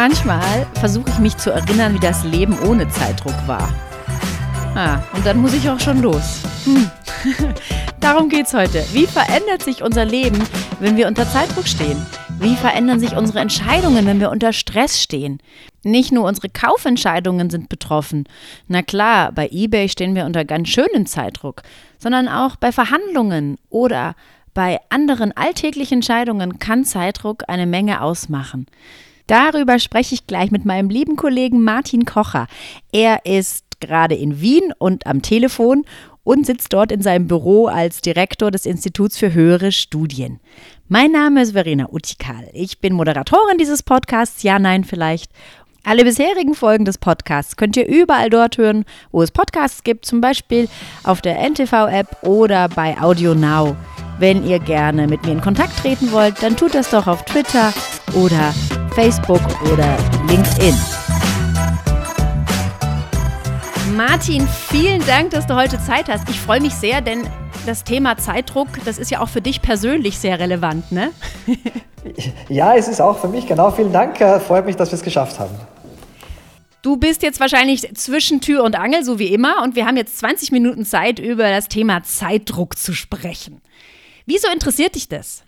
Manchmal 0.00 0.64
versuche 0.74 1.10
ich 1.10 1.18
mich 1.18 1.36
zu 1.38 1.50
erinnern, 1.50 1.92
wie 1.92 1.98
das 1.98 2.22
Leben 2.22 2.56
ohne 2.60 2.88
Zeitdruck 2.88 3.34
war. 3.48 3.68
Ah, 4.76 5.02
und 5.12 5.26
dann 5.26 5.38
muss 5.38 5.54
ich 5.54 5.68
auch 5.68 5.80
schon 5.80 6.00
los. 6.00 6.44
Hm. 6.66 6.88
Darum 8.00 8.28
geht's 8.28 8.54
heute. 8.54 8.84
Wie 8.92 9.08
verändert 9.08 9.64
sich 9.64 9.82
unser 9.82 10.04
Leben, 10.04 10.38
wenn 10.78 10.96
wir 10.96 11.08
unter 11.08 11.28
Zeitdruck 11.28 11.66
stehen? 11.66 12.00
Wie 12.38 12.54
verändern 12.54 13.00
sich 13.00 13.16
unsere 13.16 13.40
Entscheidungen, 13.40 14.06
wenn 14.06 14.20
wir 14.20 14.30
unter 14.30 14.52
Stress 14.52 15.02
stehen? 15.02 15.40
Nicht 15.82 16.12
nur 16.12 16.28
unsere 16.28 16.48
Kaufentscheidungen 16.48 17.50
sind 17.50 17.68
betroffen. 17.68 18.28
Na 18.68 18.82
klar, 18.82 19.32
bei 19.32 19.48
eBay 19.50 19.88
stehen 19.88 20.14
wir 20.14 20.26
unter 20.26 20.44
ganz 20.44 20.68
schönen 20.68 21.06
Zeitdruck, 21.06 21.62
sondern 21.98 22.28
auch 22.28 22.54
bei 22.54 22.70
Verhandlungen 22.70 23.56
oder 23.68 24.14
bei 24.54 24.78
anderen 24.90 25.36
alltäglichen 25.36 25.94
Entscheidungen 25.94 26.60
kann 26.60 26.84
Zeitdruck 26.84 27.42
eine 27.48 27.66
Menge 27.66 28.00
ausmachen. 28.00 28.68
Darüber 29.28 29.78
spreche 29.78 30.14
ich 30.14 30.26
gleich 30.26 30.50
mit 30.50 30.64
meinem 30.64 30.88
lieben 30.88 31.16
Kollegen 31.16 31.62
Martin 31.62 32.06
Kocher. 32.06 32.46
Er 32.92 33.26
ist 33.26 33.66
gerade 33.78 34.14
in 34.14 34.40
Wien 34.40 34.72
und 34.78 35.06
am 35.06 35.20
Telefon 35.22 35.84
und 36.24 36.46
sitzt 36.46 36.72
dort 36.72 36.90
in 36.90 37.02
seinem 37.02 37.28
Büro 37.28 37.66
als 37.66 38.00
Direktor 38.00 38.50
des 38.50 38.64
Instituts 38.64 39.18
für 39.18 39.34
höhere 39.34 39.70
Studien. 39.70 40.40
Mein 40.88 41.12
Name 41.12 41.42
ist 41.42 41.52
Verena 41.52 41.88
Utikal. 41.92 42.48
Ich 42.54 42.80
bin 42.80 42.94
Moderatorin 42.94 43.58
dieses 43.58 43.82
Podcasts, 43.82 44.42
ja, 44.42 44.58
nein, 44.58 44.84
vielleicht. 44.84 45.30
Alle 45.84 46.04
bisherigen 46.04 46.54
Folgen 46.54 46.86
des 46.86 46.96
Podcasts 46.96 47.56
könnt 47.56 47.76
ihr 47.76 47.86
überall 47.86 48.30
dort 48.30 48.56
hören, 48.56 48.86
wo 49.12 49.22
es 49.22 49.30
Podcasts 49.30 49.84
gibt, 49.84 50.06
zum 50.06 50.22
Beispiel 50.22 50.68
auf 51.04 51.20
der 51.20 51.38
NTV-App 51.38 52.22
oder 52.22 52.68
bei 52.70 52.98
Audio 52.98 53.34
Now. 53.34 53.76
Wenn 54.18 54.44
ihr 54.44 54.58
gerne 54.58 55.06
mit 55.06 55.24
mir 55.24 55.32
in 55.32 55.40
Kontakt 55.40 55.78
treten 55.78 56.10
wollt, 56.10 56.42
dann 56.42 56.56
tut 56.56 56.74
das 56.74 56.90
doch 56.90 57.06
auf 57.06 57.24
Twitter 57.24 57.72
oder 58.14 58.52
Facebook 58.96 59.40
oder 59.72 59.96
LinkedIn. 60.28 60.74
Martin, 63.96 64.48
vielen 64.70 65.06
Dank, 65.06 65.30
dass 65.30 65.46
du 65.46 65.54
heute 65.54 65.78
Zeit 65.78 66.08
hast. 66.08 66.28
Ich 66.28 66.40
freue 66.40 66.60
mich 66.60 66.74
sehr, 66.74 67.00
denn 67.00 67.28
das 67.64 67.84
Thema 67.84 68.16
Zeitdruck, 68.16 68.68
das 68.84 68.98
ist 68.98 69.12
ja 69.12 69.20
auch 69.20 69.28
für 69.28 69.40
dich 69.40 69.62
persönlich 69.62 70.18
sehr 70.18 70.40
relevant, 70.40 70.90
ne? 70.90 71.10
ja, 72.48 72.74
es 72.74 72.88
ist 72.88 73.00
auch 73.00 73.18
für 73.18 73.28
mich, 73.28 73.46
genau. 73.46 73.70
Vielen 73.70 73.92
Dank. 73.92 74.20
Äh, 74.20 74.40
freut 74.40 74.66
mich, 74.66 74.74
dass 74.74 74.90
wir 74.90 74.96
es 74.96 75.02
geschafft 75.02 75.38
haben. 75.38 75.54
Du 76.82 76.96
bist 76.96 77.22
jetzt 77.22 77.38
wahrscheinlich 77.38 77.94
zwischen 77.94 78.40
Tür 78.40 78.64
und 78.64 78.76
Angel, 78.76 79.04
so 79.04 79.20
wie 79.20 79.32
immer, 79.32 79.62
und 79.62 79.76
wir 79.76 79.86
haben 79.86 79.96
jetzt 79.96 80.18
20 80.18 80.50
Minuten 80.50 80.84
Zeit, 80.84 81.20
über 81.20 81.50
das 81.50 81.68
Thema 81.68 82.02
Zeitdruck 82.02 82.76
zu 82.76 82.94
sprechen. 82.94 83.60
Wieso 84.28 84.48
interessiert 84.52 84.94
dich 84.94 85.08
das? 85.08 85.42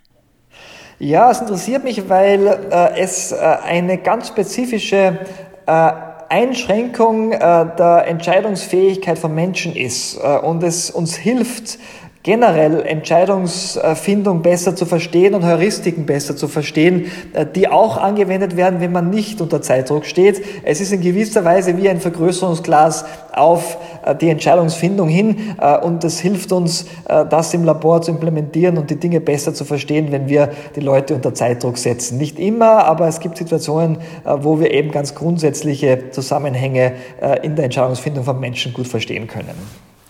Ja, 0.97 1.29
es 1.29 1.39
interessiert 1.39 1.83
mich, 1.83 2.09
weil 2.09 2.47
äh, 2.47 2.99
es 2.99 3.31
äh, 3.31 3.35
eine 3.35 3.99
ganz 3.99 4.29
spezifische 4.29 5.19
äh, 5.67 5.91
Einschränkung 6.29 7.31
äh, 7.31 7.37
der 7.39 8.05
Entscheidungsfähigkeit 8.07 9.19
von 9.19 9.35
Menschen 9.35 9.75
ist 9.75 10.17
äh, 10.17 10.37
und 10.39 10.63
es 10.63 10.89
uns 10.89 11.15
hilft, 11.15 11.77
generell 12.23 12.85
Entscheidungsfindung 12.85 14.41
besser 14.43 14.75
zu 14.75 14.85
verstehen 14.85 15.33
und 15.33 15.43
Heuristiken 15.43 16.05
besser 16.05 16.35
zu 16.35 16.47
verstehen, 16.47 17.11
äh, 17.33 17.45
die 17.45 17.67
auch 17.67 17.97
angewendet 17.97 18.55
werden, 18.55 18.79
wenn 18.79 18.91
man 18.91 19.09
nicht 19.09 19.41
unter 19.41 19.61
Zeitdruck 19.61 20.05
steht. 20.05 20.43
Es 20.63 20.81
ist 20.81 20.93
in 20.93 21.01
gewisser 21.01 21.43
Weise 21.43 21.77
wie 21.77 21.89
ein 21.89 21.99
Vergrößerungsglas 21.99 23.05
auf 23.33 23.77
äh, 24.05 24.15
die 24.15 24.29
Entscheidungsfindung 24.29 25.09
hin 25.09 25.55
äh, 25.59 25.77
und 25.79 26.03
es 26.03 26.19
hilft 26.19 26.51
uns, 26.51 26.85
das 27.05 27.53
im 27.53 27.63
Labor 27.63 28.01
zu 28.01 28.11
implementieren 28.11 28.77
und 28.77 28.89
die 28.89 28.95
Dinge 28.95 29.19
besser 29.19 29.53
zu 29.53 29.65
verstehen, 29.65 30.11
wenn 30.11 30.29
wir 30.29 30.49
die 30.75 30.79
Leute 30.79 31.15
unter 31.15 31.33
Zeitdruck 31.33 31.77
setzen. 31.77 32.17
Nicht 32.17 32.39
immer, 32.39 32.85
aber 32.85 33.07
es 33.07 33.19
gibt 33.19 33.37
Situationen, 33.37 33.97
wo 34.23 34.59
wir 34.59 34.71
eben 34.71 34.91
ganz 34.91 35.15
grundsätzliche 35.15 36.11
Zusammenhänge 36.11 36.93
in 37.41 37.55
der 37.55 37.65
Entscheidungsfindung 37.65 38.23
von 38.23 38.39
Menschen 38.39 38.73
gut 38.73 38.87
verstehen 38.87 39.27
können. 39.27 39.55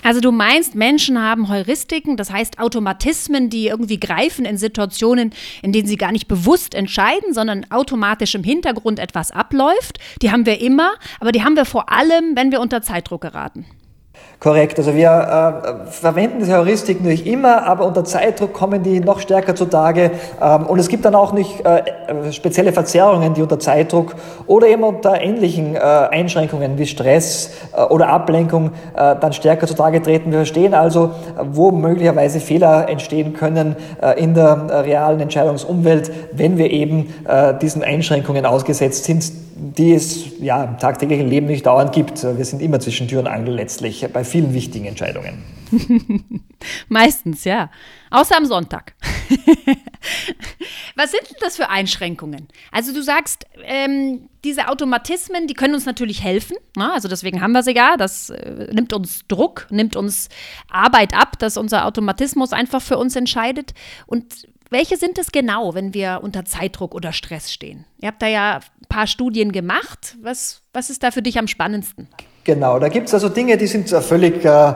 Also 0.04 0.20
du 0.20 0.32
meinst, 0.32 0.76
Menschen 0.76 1.22
haben 1.22 1.50
Heuristiken, 1.50 2.18
das 2.18 2.32
heißt 2.32 2.60
Automatismen, 2.60 3.50
die 3.50 3.68
irgendwie 3.68 4.00
greifen 4.00 4.46
in 4.46 4.58
Situationen, 4.58 5.34
in 5.62 5.72
denen 5.72 5.88
sie 5.88 5.98
gar 5.98 6.12
nicht 6.12 6.28
bewusst 6.28 6.74
entscheiden, 6.74 7.34
sondern 7.34 7.66
automatisch 7.70 8.36
im 8.36 8.44
Hintergrund 8.44 9.00
etwas 9.00 9.32
abläuft. 9.32 10.00
Die 10.22 10.32
haben 10.32 10.46
wir 10.46 10.60
immer, 10.60 10.94
aber 11.20 11.32
die 11.32 11.44
haben 11.44 11.56
wir 11.56 11.66
vor 11.66 11.92
allem, 11.92 12.36
wenn 12.36 12.52
wir 12.52 12.62
unter 12.62 12.82
Zeitdruck 12.82 13.22
geraten. 13.22 13.66
Korrekt. 14.42 14.80
Also 14.80 14.96
wir 14.96 15.84
äh, 15.86 15.92
verwenden 15.92 16.40
diese 16.40 16.54
Heuristiken 16.54 17.06
nicht 17.06 17.28
immer, 17.28 17.68
aber 17.68 17.86
unter 17.86 18.04
Zeitdruck 18.04 18.54
kommen 18.54 18.82
die 18.82 19.00
noch 19.00 19.20
stärker 19.20 19.54
zutage. 19.54 20.10
Ähm, 20.42 20.66
und 20.66 20.80
es 20.80 20.88
gibt 20.88 21.06
dann 21.06 21.14
auch 21.14 21.32
nicht 21.32 21.64
äh, 21.64 21.84
äh, 22.08 22.32
spezielle 22.34 22.74
Verzerrungen, 22.74 23.36
die 23.36 23.44
unter 23.44 23.60
Zeitdruck 23.60 24.16
oder 24.48 24.66
eben 24.66 24.82
unter 24.82 25.22
ähnlichen 25.22 25.76
äh, 25.76 25.80
Einschränkungen 25.80 26.80
wie 26.80 26.88
Stress 26.88 27.52
äh, 27.78 27.84
oder 27.84 28.08
Ablenkung 28.08 28.72
äh, 28.96 29.16
dann 29.22 29.32
stärker 29.32 29.68
zutage 29.68 30.02
treten. 30.02 30.32
Wir 30.32 30.40
verstehen 30.40 30.74
also, 30.74 31.12
wo 31.52 31.70
möglicherweise 31.70 32.40
Fehler 32.40 32.90
entstehen 32.90 33.34
können 33.34 33.76
in 34.18 34.34
der 34.34 34.84
realen 34.84 35.20
Entscheidungsumwelt, 35.20 36.12
wenn 36.32 36.58
wir 36.58 36.72
eben 36.72 37.14
diesen 37.62 37.84
Einschränkungen 37.84 38.46
ausgesetzt 38.46 39.04
sind, 39.06 39.32
die 39.56 39.94
es 39.94 40.40
ja 40.40 40.64
im 40.64 40.78
tagtäglichen 40.80 41.28
Leben 41.28 41.48
nicht 41.48 41.66
dauernd 41.66 41.92
gibt. 41.92 42.24
Wir 42.24 42.46
sind 42.46 42.62
immer 42.62 42.80
zwischen 42.80 43.08
Tür 43.08 43.20
und 43.20 43.28
Angel 43.28 43.54
letztlich 43.54 44.06
bei 44.12 44.24
vielen 44.32 44.54
wichtigen 44.54 44.86
Entscheidungen. 44.86 45.44
Meistens, 46.90 47.44
ja. 47.44 47.70
Außer 48.10 48.38
am 48.38 48.46
Sonntag. 48.46 48.94
Was 50.96 51.12
sind 51.12 51.24
denn 51.30 51.38
das 51.40 51.56
für 51.56 51.70
Einschränkungen? 51.70 52.48
Also 52.72 52.94
du 52.94 53.02
sagst, 53.02 53.46
ähm, 53.64 54.30
diese 54.44 54.68
Automatismen, 54.68 55.48
die 55.48 55.54
können 55.54 55.74
uns 55.74 55.86
natürlich 55.86 56.24
helfen. 56.24 56.58
Ne? 56.76 56.92
Also 56.92 57.08
deswegen 57.08 57.42
haben 57.42 57.54
wir 57.54 57.64
sie 57.64 57.76
ja. 57.76 57.96
Das 57.98 58.30
äh, 58.30 58.68
nimmt 58.74 58.94
uns 58.94 59.22
Druck, 59.28 59.68
nimmt 59.70 59.96
uns 59.96 60.30
Arbeit 60.70 61.14
ab, 61.14 61.40
dass 61.40 61.58
unser 61.58 61.86
Automatismus 61.86 62.52
einfach 62.52 62.82
für 62.82 62.98
uns 62.98 63.16
entscheidet. 63.16 63.74
Und 64.08 64.48
welche 64.70 64.98
sind 64.98 65.18
es 65.18 65.32
genau, 65.32 65.74
wenn 65.74 65.94
wir 65.94 66.20
unter 66.24 66.46
Zeitdruck 66.46 66.96
oder 66.96 67.14
Stress 67.14 67.52
stehen? 67.52 67.86
Ihr 68.00 68.08
habt 68.08 68.22
da 68.22 68.28
ja 68.28 68.56
ein 68.56 68.88
paar 68.90 69.08
Studien 69.08 69.52
gemacht. 69.52 70.18
Was, 70.22 70.62
was 70.74 70.90
ist 70.90 71.04
da 71.04 71.12
für 71.12 71.22
dich 71.22 71.38
am 71.38 71.48
spannendsten? 71.48 72.08
Genau, 72.44 72.80
da 72.80 72.90
gibt 72.90 73.08
es 73.08 73.14
also 73.14 73.30
Dinge, 73.30 73.56
die 73.56 73.68
sind 73.68 73.88
völlig, 73.88 74.44
äh, 74.44 74.50
äh, 74.50 74.74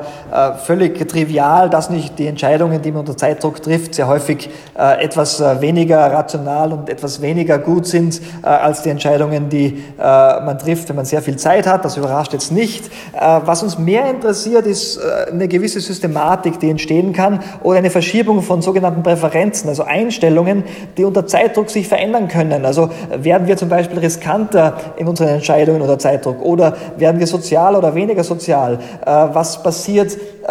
völlig 0.63 1.07
trivial, 1.07 1.67
dass 1.67 1.89
nicht 1.89 2.19
die 2.19 2.27
Entscheidungen, 2.27 2.79
die 2.83 2.91
man 2.91 2.99
unter 2.99 3.17
Zeitdruck 3.17 3.59
trifft, 3.59 3.95
sehr 3.95 4.07
häufig 4.07 4.51
äh, 4.77 5.03
etwas 5.03 5.39
äh, 5.39 5.61
weniger 5.61 5.97
rational 5.97 6.73
und 6.73 6.89
etwas 6.89 7.23
weniger 7.23 7.57
gut 7.57 7.87
sind 7.87 8.21
äh, 8.43 8.45
als 8.45 8.83
die 8.83 8.91
Entscheidungen, 8.91 9.49
die 9.49 9.83
äh, 9.97 10.01
man 10.01 10.59
trifft, 10.59 10.89
wenn 10.89 10.95
man 10.95 11.05
sehr 11.05 11.23
viel 11.23 11.37
Zeit 11.37 11.65
hat. 11.65 11.83
Das 11.83 11.97
überrascht 11.97 12.33
jetzt 12.33 12.51
nicht. 12.51 12.91
was 13.13 13.63
uns 13.63 13.79
mehr 13.79 14.11
interessiert, 14.11 14.67
ist 14.67 14.99
eine 15.31 15.47
gewisse 15.47 15.79
Systematik, 15.79 16.59
die 16.59 16.69
entstehen 16.69 17.13
kann 17.13 17.39
oder 17.63 17.79
eine 17.79 17.89
Verschiebung 17.89 18.43
von 18.43 18.61
sogenannten 18.61 19.01
Präferenzen, 19.01 19.69
also 19.69 19.83
Einstellungen, 19.83 20.63
die 20.97 21.03
unter 21.03 21.25
Zeitdruck 21.25 21.71
sich 21.71 21.87
verändern 21.87 22.27
können. 22.27 22.65
Also 22.65 22.89
werden 23.11 23.47
wir 23.47 23.57
zum 23.57 23.69
Beispiel 23.69 23.99
riskanter 23.99 24.77
in 24.97 25.07
unseren 25.07 25.29
Entscheidungen 25.29 25.81
unter 25.81 25.97
Zeitdruck 25.97 26.43
oder 26.43 26.75
werden 26.97 27.19
wir 27.19 27.27
sozial 27.27 27.54
sozial 27.55 27.75
oder 27.75 27.95
weniger 27.95 28.23
sozial? 28.23 28.79
Äh, 29.05 29.27
was 29.33 29.63
passiert, 29.63 30.13
äh, 30.13 30.47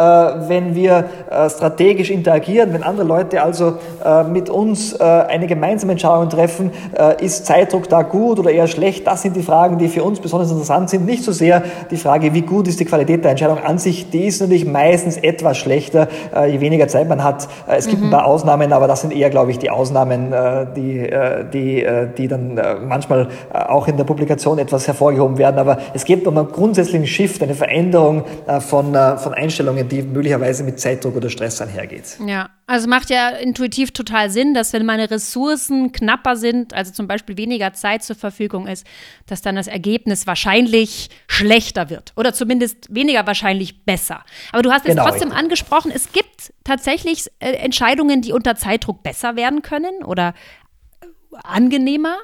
wenn 0.48 0.74
wir 0.74 1.04
äh, 1.30 1.50
strategisch 1.50 2.10
interagieren, 2.10 2.72
wenn 2.72 2.82
andere 2.82 3.06
Leute 3.06 3.42
also 3.42 3.74
mit 4.30 4.50
uns 4.50 4.98
eine 5.00 5.46
gemeinsame 5.46 5.92
Entscheidung 5.92 6.28
treffen? 6.28 6.70
Ist 7.20 7.46
Zeitdruck 7.46 7.88
da 7.88 8.02
gut 8.02 8.38
oder 8.38 8.50
eher 8.50 8.66
schlecht? 8.66 9.06
Das 9.06 9.22
sind 9.22 9.34
die 9.34 9.42
Fragen, 9.42 9.78
die 9.78 9.88
für 9.88 10.02
uns 10.02 10.20
besonders 10.20 10.50
interessant 10.50 10.90
sind. 10.90 11.06
Nicht 11.06 11.24
so 11.24 11.32
sehr 11.32 11.62
die 11.90 11.96
Frage, 11.96 12.34
wie 12.34 12.42
gut 12.42 12.68
ist 12.68 12.80
die 12.80 12.84
Qualität 12.84 13.24
der 13.24 13.32
Entscheidung 13.32 13.58
an 13.58 13.78
sich. 13.78 14.10
Die 14.10 14.26
ist 14.26 14.40
natürlich 14.40 14.66
meistens 14.66 15.16
etwas 15.16 15.56
schlechter, 15.56 16.08
je 16.46 16.60
weniger 16.60 16.86
Zeit 16.88 17.08
man 17.08 17.24
hat. 17.24 17.48
Es 17.66 17.86
gibt 17.86 18.00
mhm. 18.00 18.08
ein 18.08 18.10
paar 18.10 18.26
Ausnahmen, 18.26 18.72
aber 18.72 18.86
das 18.86 19.00
sind 19.00 19.14
eher, 19.14 19.30
glaube 19.30 19.50
ich, 19.50 19.58
die 19.58 19.70
Ausnahmen, 19.70 20.34
die, 20.76 21.10
die, 21.52 21.86
die 22.16 22.28
dann 22.28 22.60
manchmal 22.86 23.28
auch 23.52 23.88
in 23.88 23.96
der 23.96 24.04
Publikation 24.04 24.58
etwas 24.58 24.86
hervorgehoben 24.86 25.38
werden. 25.38 25.58
Aber 25.58 25.78
es 25.94 26.04
geht 26.04 26.26
um 26.26 26.36
einen 26.36 26.48
einen 26.94 27.06
Shift, 27.06 27.42
eine 27.42 27.54
Veränderung 27.54 28.24
äh, 28.46 28.60
von, 28.60 28.94
äh, 28.94 29.16
von 29.18 29.34
Einstellungen, 29.34 29.88
die 29.88 30.02
möglicherweise 30.02 30.64
mit 30.64 30.80
Zeitdruck 30.80 31.16
oder 31.16 31.30
Stress 31.30 31.60
einhergeht. 31.60 32.18
Ja, 32.26 32.50
also 32.66 32.88
macht 32.88 33.10
ja 33.10 33.30
intuitiv 33.30 33.92
total 33.92 34.30
Sinn, 34.30 34.54
dass 34.54 34.72
wenn 34.72 34.86
meine 34.86 35.10
Ressourcen 35.10 35.92
knapper 35.92 36.36
sind, 36.36 36.72
also 36.72 36.92
zum 36.92 37.06
Beispiel 37.06 37.36
weniger 37.36 37.72
Zeit 37.72 38.02
zur 38.02 38.16
Verfügung 38.16 38.66
ist, 38.66 38.86
dass 39.26 39.42
dann 39.42 39.56
das 39.56 39.66
Ergebnis 39.66 40.26
wahrscheinlich 40.26 41.10
schlechter 41.26 41.90
wird 41.90 42.12
oder 42.16 42.32
zumindest 42.32 42.94
weniger 42.94 43.26
wahrscheinlich 43.26 43.84
besser. 43.84 44.22
Aber 44.52 44.62
du 44.62 44.70
hast 44.70 44.84
jetzt 44.86 44.96
genau, 44.96 45.04
trotzdem 45.08 45.28
richtig. 45.28 45.44
angesprochen, 45.44 45.92
es 45.94 46.12
gibt 46.12 46.52
tatsächlich 46.64 47.26
äh, 47.38 47.52
Entscheidungen, 47.52 48.22
die 48.22 48.32
unter 48.32 48.56
Zeitdruck 48.56 49.02
besser 49.02 49.36
werden 49.36 49.62
können 49.62 50.02
oder 50.04 50.34
angenehmer. 51.42 52.16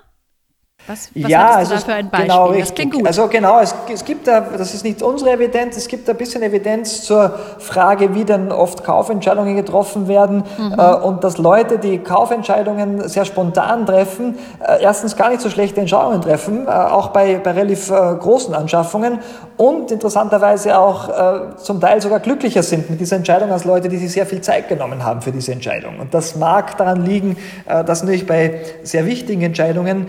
Was, 0.90 1.08
was 1.14 1.30
ja, 1.30 1.62
du 1.62 1.70
da 1.70 1.76
für 1.78 1.92
ein 1.92 2.10
Beispiel? 2.10 2.26
Genau 2.26 2.52
das 2.52 2.74
klingt 2.74 2.94
gut. 2.94 3.06
Also 3.06 3.28
genau, 3.28 3.60
es, 3.60 3.72
es 3.92 4.04
gibt 4.04 4.26
da, 4.26 4.40
das 4.40 4.74
ist 4.74 4.82
nicht 4.82 5.02
unsere 5.02 5.30
Evidenz, 5.30 5.76
es 5.76 5.86
gibt 5.86 6.10
ein 6.10 6.16
bisschen 6.16 6.42
Evidenz 6.42 7.02
zur 7.02 7.32
Frage, 7.58 8.12
wie 8.12 8.24
denn 8.24 8.50
oft 8.50 8.82
Kaufentscheidungen 8.82 9.54
getroffen 9.54 10.08
werden 10.08 10.42
mhm. 10.58 10.74
äh, 10.76 10.94
und 10.94 11.22
dass 11.22 11.38
Leute, 11.38 11.78
die 11.78 11.98
Kaufentscheidungen 11.98 13.08
sehr 13.08 13.24
spontan 13.24 13.86
treffen, 13.86 14.36
äh, 14.66 14.82
erstens 14.82 15.14
gar 15.14 15.28
nicht 15.28 15.40
so 15.40 15.48
schlechte 15.48 15.80
Entscheidungen 15.80 16.22
treffen, 16.22 16.66
äh, 16.66 16.70
auch 16.70 17.08
bei, 17.08 17.36
bei 17.36 17.52
relativ 17.52 17.90
äh, 17.90 17.94
großen 17.94 18.52
Anschaffungen 18.52 19.20
und 19.56 19.92
interessanterweise 19.92 20.76
auch 20.76 21.08
äh, 21.08 21.56
zum 21.56 21.80
Teil 21.80 22.02
sogar 22.02 22.18
glücklicher 22.18 22.64
sind 22.64 22.90
mit 22.90 22.98
dieser 22.98 23.14
Entscheidung 23.14 23.52
als 23.52 23.64
Leute, 23.64 23.88
die 23.88 23.98
sich 23.98 24.10
sehr 24.10 24.26
viel 24.26 24.40
Zeit 24.40 24.68
genommen 24.68 25.04
haben 25.04 25.22
für 25.22 25.30
diese 25.30 25.52
Entscheidung. 25.52 26.00
Und 26.00 26.14
das 26.14 26.34
mag 26.34 26.76
daran 26.78 27.04
liegen, 27.04 27.36
äh, 27.66 27.84
dass 27.84 28.02
natürlich 28.02 28.26
bei 28.26 28.62
sehr 28.82 29.06
wichtigen 29.06 29.42
Entscheidungen 29.42 30.08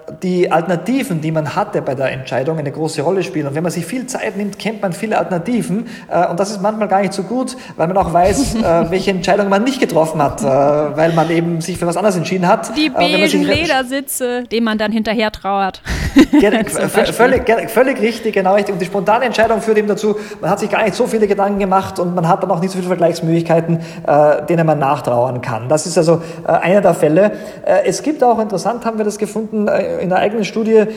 die 0.23 0.51
Alternativen, 0.51 1.21
die 1.21 1.31
man 1.31 1.55
hatte 1.55 1.81
bei 1.81 1.95
der 1.95 2.11
Entscheidung, 2.11 2.59
eine 2.59 2.71
große 2.71 3.01
Rolle 3.01 3.23
spielen. 3.23 3.47
Und 3.47 3.55
wenn 3.55 3.63
man 3.63 3.71
sich 3.71 3.85
viel 3.85 4.07
Zeit 4.07 4.37
nimmt, 4.37 4.59
kennt 4.59 4.81
man 4.81 4.93
viele 4.93 5.17
Alternativen. 5.17 5.87
Äh, 6.09 6.27
und 6.27 6.39
das 6.39 6.51
ist 6.51 6.61
manchmal 6.61 6.87
gar 6.87 7.01
nicht 7.01 7.13
so 7.13 7.23
gut, 7.23 7.55
weil 7.77 7.87
man 7.87 7.97
auch 7.97 8.13
weiß, 8.13 8.55
äh, 8.63 8.91
welche 8.91 9.11
Entscheidung 9.11 9.49
man 9.49 9.63
nicht 9.63 9.79
getroffen 9.79 10.21
hat, 10.21 10.41
äh, 10.41 10.45
weil 10.45 11.13
man 11.13 11.29
eben 11.29 11.61
sich 11.61 11.77
für 11.77 11.87
was 11.87 11.97
anderes 11.97 12.15
entschieden 12.17 12.47
hat. 12.47 12.75
Die 12.77 12.89
beigen 12.89 13.43
Ledersitze, 13.43 14.43
denen 14.43 14.65
man 14.65 14.77
dann 14.77 14.91
hinterher 14.91 15.31
trauert. 15.31 15.81
völlig, 17.13 17.69
völlig 17.69 18.01
richtig, 18.01 18.33
genau 18.33 18.55
richtig. 18.55 18.73
Und 18.73 18.79
die 18.79 18.85
spontane 18.85 19.25
Entscheidung 19.25 19.61
führt 19.61 19.77
eben 19.77 19.87
dazu, 19.87 20.15
man 20.41 20.49
hat 20.49 20.59
sich 20.59 20.69
gar 20.69 20.83
nicht 20.83 20.95
so 20.95 21.07
viele 21.07 21.27
Gedanken 21.27 21.59
gemacht 21.59 21.99
und 21.99 22.15
man 22.15 22.27
hat 22.27 22.43
dann 22.43 22.51
auch 22.51 22.59
nicht 22.59 22.71
so 22.71 22.77
viele 22.77 22.87
Vergleichsmöglichkeiten, 22.87 23.79
denen 24.49 24.65
man 24.65 24.79
nachtrauern 24.79 25.41
kann. 25.41 25.69
Das 25.69 25.85
ist 25.85 25.97
also 25.97 26.21
einer 26.45 26.81
der 26.81 26.93
Fälle. 26.93 27.31
Es 27.85 28.03
gibt 28.03 28.23
auch, 28.23 28.39
interessant 28.39 28.85
haben 28.85 28.97
wir 28.97 29.05
das 29.05 29.17
gefunden, 29.17 29.67
in 30.01 30.11
einer 30.11 30.21
eigenen 30.21 30.45
Studie 30.45 30.73
äh, 30.75 30.87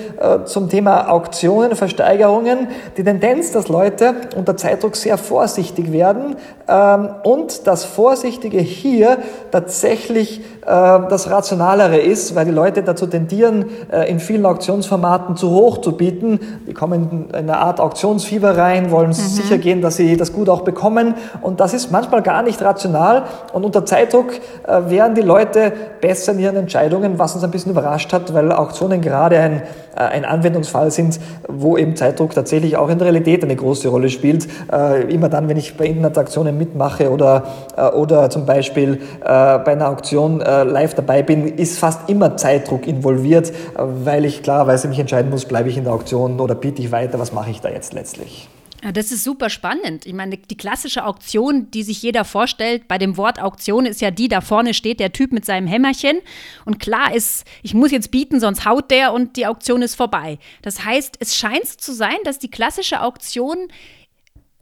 zum 0.44 0.68
Thema 0.68 1.10
Auktionen, 1.10 1.76
Versteigerungen, 1.76 2.68
die 2.96 3.04
Tendenz, 3.04 3.52
dass 3.52 3.68
Leute 3.68 4.14
unter 4.36 4.56
Zeitdruck 4.56 4.96
sehr 4.96 5.18
vorsichtig 5.18 5.92
werden 5.92 6.36
ähm, 6.68 7.10
und 7.22 7.66
das 7.66 7.84
Vorsichtige 7.84 8.58
hier 8.58 9.18
tatsächlich 9.50 10.40
das 10.66 11.30
Rationalere 11.30 11.98
ist, 11.98 12.34
weil 12.34 12.46
die 12.46 12.50
Leute 12.50 12.82
dazu 12.82 13.06
tendieren, 13.06 13.66
äh, 13.92 14.10
in 14.10 14.18
vielen 14.18 14.46
Auktionsformaten 14.46 15.36
zu 15.36 15.50
hoch 15.50 15.78
zu 15.78 15.92
bieten. 15.92 16.40
Die 16.66 16.74
kommen 16.74 17.26
in 17.28 17.34
eine 17.34 17.58
Art 17.58 17.80
Auktionsfieber 17.80 18.56
rein, 18.56 18.90
wollen 18.90 19.08
mhm. 19.08 19.14
sicher 19.14 19.58
gehen, 19.58 19.82
dass 19.82 19.96
sie 19.96 20.16
das 20.16 20.32
gut 20.32 20.48
auch 20.48 20.62
bekommen 20.62 21.14
und 21.42 21.60
das 21.60 21.74
ist 21.74 21.90
manchmal 21.90 22.22
gar 22.22 22.42
nicht 22.42 22.62
rational 22.62 23.24
und 23.52 23.64
unter 23.64 23.84
Zeitdruck 23.84 24.32
äh, 24.66 24.80
wären 24.88 25.14
die 25.14 25.22
Leute 25.22 25.72
besser 26.00 26.32
in 26.32 26.38
ihren 26.38 26.56
Entscheidungen, 26.56 27.18
was 27.18 27.34
uns 27.34 27.44
ein 27.44 27.50
bisschen 27.50 27.72
überrascht 27.72 28.12
hat, 28.12 28.32
weil 28.34 28.52
Auktionen 28.52 29.00
gerade 29.00 29.38
ein, 29.38 29.62
äh, 29.96 30.00
ein 30.00 30.24
Anwendungsfall 30.24 30.90
sind, 30.90 31.20
wo 31.48 31.76
eben 31.76 31.96
Zeitdruck 31.96 32.34
tatsächlich 32.34 32.76
auch 32.76 32.88
in 32.88 32.98
der 32.98 33.06
Realität 33.06 33.42
eine 33.42 33.56
große 33.56 33.88
Rolle 33.88 34.08
spielt. 34.08 34.46
Äh, 34.72 35.12
immer 35.12 35.28
dann, 35.28 35.48
wenn 35.48 35.56
ich 35.56 35.76
bei 35.76 35.86
Internetaktionen 35.86 36.56
mitmache 36.56 37.10
oder, 37.10 37.44
äh, 37.76 37.86
oder 37.88 38.30
zum 38.30 38.46
Beispiel 38.46 39.00
bei 39.24 39.64
einer 39.66 39.88
Auktion 39.88 40.40
live 40.62 40.94
dabei 40.94 41.22
bin, 41.22 41.46
ist 41.46 41.78
fast 41.78 42.08
immer 42.08 42.36
Zeitdruck 42.36 42.86
involviert, 42.86 43.52
weil 43.74 44.24
ich 44.24 44.42
klarerweise 44.42 44.88
mich 44.88 44.98
entscheiden 44.98 45.30
muss, 45.30 45.44
bleibe 45.44 45.68
ich 45.68 45.76
in 45.76 45.84
der 45.84 45.92
Auktion 45.92 46.40
oder 46.40 46.54
biete 46.54 46.80
ich 46.82 46.92
weiter, 46.92 47.18
was 47.18 47.32
mache 47.32 47.50
ich 47.50 47.60
da 47.60 47.70
jetzt 47.70 47.92
letztlich. 47.92 48.48
Ja, 48.84 48.92
das 48.92 49.10
ist 49.10 49.24
super 49.24 49.48
spannend. 49.48 50.04
Ich 50.04 50.12
meine, 50.12 50.36
die 50.36 50.56
klassische 50.58 51.06
Auktion, 51.06 51.70
die 51.70 51.82
sich 51.82 52.02
jeder 52.02 52.26
vorstellt, 52.26 52.86
bei 52.86 52.98
dem 52.98 53.16
Wort 53.16 53.40
Auktion 53.40 53.86
ist 53.86 54.02
ja 54.02 54.10
die, 54.10 54.28
da 54.28 54.42
vorne 54.42 54.74
steht 54.74 55.00
der 55.00 55.10
Typ 55.10 55.32
mit 55.32 55.46
seinem 55.46 55.66
Hämmerchen 55.66 56.18
und 56.66 56.80
klar 56.80 57.14
ist, 57.14 57.46
ich 57.62 57.72
muss 57.72 57.92
jetzt 57.92 58.10
bieten, 58.10 58.40
sonst 58.40 58.66
haut 58.66 58.90
der 58.90 59.14
und 59.14 59.36
die 59.36 59.46
Auktion 59.46 59.80
ist 59.80 59.94
vorbei. 59.94 60.38
Das 60.60 60.84
heißt, 60.84 61.16
es 61.18 61.34
scheint 61.34 61.66
zu 61.66 61.94
sein, 61.94 62.18
dass 62.24 62.38
die 62.38 62.50
klassische 62.50 63.00
Auktion 63.00 63.56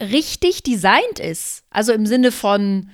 richtig 0.00 0.62
designt 0.62 1.18
ist. 1.18 1.64
Also 1.70 1.92
im 1.92 2.06
Sinne 2.06 2.30
von, 2.30 2.90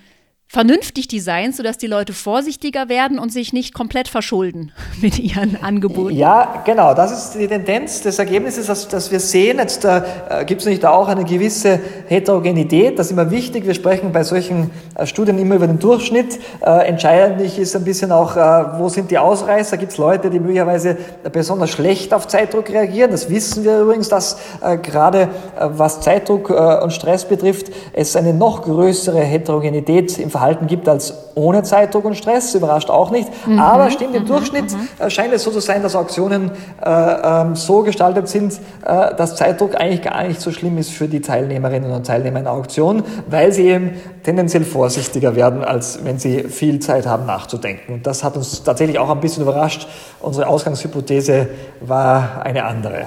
vernünftig 0.50 1.08
designt, 1.08 1.54
sodass 1.54 1.76
die 1.76 1.86
Leute 1.86 2.14
vorsichtiger 2.14 2.88
werden 2.88 3.18
und 3.18 3.30
sich 3.30 3.52
nicht 3.52 3.74
komplett 3.74 4.08
verschulden 4.08 4.72
mit 5.02 5.18
ihren 5.18 5.62
Angeboten. 5.62 6.16
Ja, 6.16 6.62
genau. 6.64 6.94
Das 6.94 7.12
ist 7.12 7.34
die 7.34 7.46
Tendenz 7.46 8.00
des 8.00 8.18
Ergebnisses, 8.18 8.66
dass, 8.66 8.88
dass 8.88 9.12
wir 9.12 9.20
sehen. 9.20 9.58
Jetzt 9.58 9.84
äh, 9.84 10.00
gibt 10.46 10.62
es 10.62 10.66
nicht 10.66 10.86
auch 10.86 11.08
eine 11.08 11.24
gewisse 11.24 11.78
Heterogenität. 12.06 12.98
Das 12.98 13.06
ist 13.06 13.12
immer 13.12 13.30
wichtig. 13.30 13.66
Wir 13.66 13.74
sprechen 13.74 14.10
bei 14.10 14.24
solchen 14.24 14.70
äh, 14.94 15.04
Studien 15.04 15.38
immer 15.38 15.56
über 15.56 15.66
den 15.66 15.78
Durchschnitt. 15.78 16.40
Äh, 16.64 16.88
entscheidend 16.88 17.42
ist 17.58 17.76
ein 17.76 17.84
bisschen 17.84 18.10
auch, 18.10 18.34
äh, 18.34 18.78
wo 18.78 18.88
sind 18.88 19.10
die 19.10 19.18
Ausreißer? 19.18 19.76
Gibt 19.76 19.92
es 19.92 19.98
Leute, 19.98 20.30
die 20.30 20.40
möglicherweise 20.40 20.96
besonders 21.30 21.68
schlecht 21.70 22.14
auf 22.14 22.26
Zeitdruck 22.26 22.70
reagieren? 22.70 23.10
Das 23.10 23.28
wissen 23.28 23.64
wir 23.64 23.80
übrigens, 23.80 24.08
dass 24.08 24.38
äh, 24.62 24.78
gerade 24.78 25.22
äh, 25.58 25.68
was 25.68 26.00
Zeitdruck 26.00 26.48
und 26.48 26.92
Stress 26.92 27.26
betrifft, 27.26 27.66
es 27.92 28.16
eine 28.16 28.32
noch 28.32 28.62
größere 28.62 29.20
Heterogenität 29.20 30.18
im 30.18 30.30
Verhalten 30.30 30.37
gibt 30.66 30.88
als 30.88 31.14
ohne 31.34 31.62
Zeitdruck 31.62 32.04
und 32.04 32.16
Stress, 32.16 32.54
überrascht 32.54 32.90
auch 32.90 33.10
nicht. 33.10 33.28
Mhm. 33.46 33.58
Aber 33.58 33.90
stimmt, 33.90 34.14
im 34.14 34.22
mhm. 34.22 34.26
Durchschnitt 34.26 34.72
mhm. 34.72 35.10
scheint 35.10 35.32
es 35.32 35.44
so 35.44 35.50
zu 35.50 35.60
sein, 35.60 35.82
dass 35.82 35.94
Auktionen 35.94 36.50
äh, 36.84 36.90
ähm, 36.90 37.54
so 37.54 37.82
gestaltet 37.82 38.28
sind, 38.28 38.54
äh, 38.84 39.14
dass 39.14 39.36
Zeitdruck 39.36 39.76
eigentlich 39.76 40.02
gar 40.02 40.22
nicht 40.24 40.40
so 40.40 40.50
schlimm 40.50 40.78
ist 40.78 40.90
für 40.90 41.08
die 41.08 41.20
Teilnehmerinnen 41.20 41.90
und 41.90 42.06
Teilnehmer 42.06 42.38
einer 42.38 42.52
Auktion, 42.52 43.02
weil 43.28 43.52
sie 43.52 43.68
eben 43.68 43.92
tendenziell 44.24 44.64
vorsichtiger 44.64 45.36
werden, 45.36 45.64
als 45.64 46.04
wenn 46.04 46.18
sie 46.18 46.44
viel 46.44 46.80
Zeit 46.80 47.06
haben 47.06 47.26
nachzudenken. 47.26 48.00
Das 48.02 48.24
hat 48.24 48.36
uns 48.36 48.62
tatsächlich 48.62 48.98
auch 48.98 49.10
ein 49.10 49.20
bisschen 49.20 49.42
überrascht. 49.42 49.86
Unsere 50.20 50.48
Ausgangshypothese 50.48 51.48
war 51.80 52.42
eine 52.42 52.64
andere. 52.64 53.06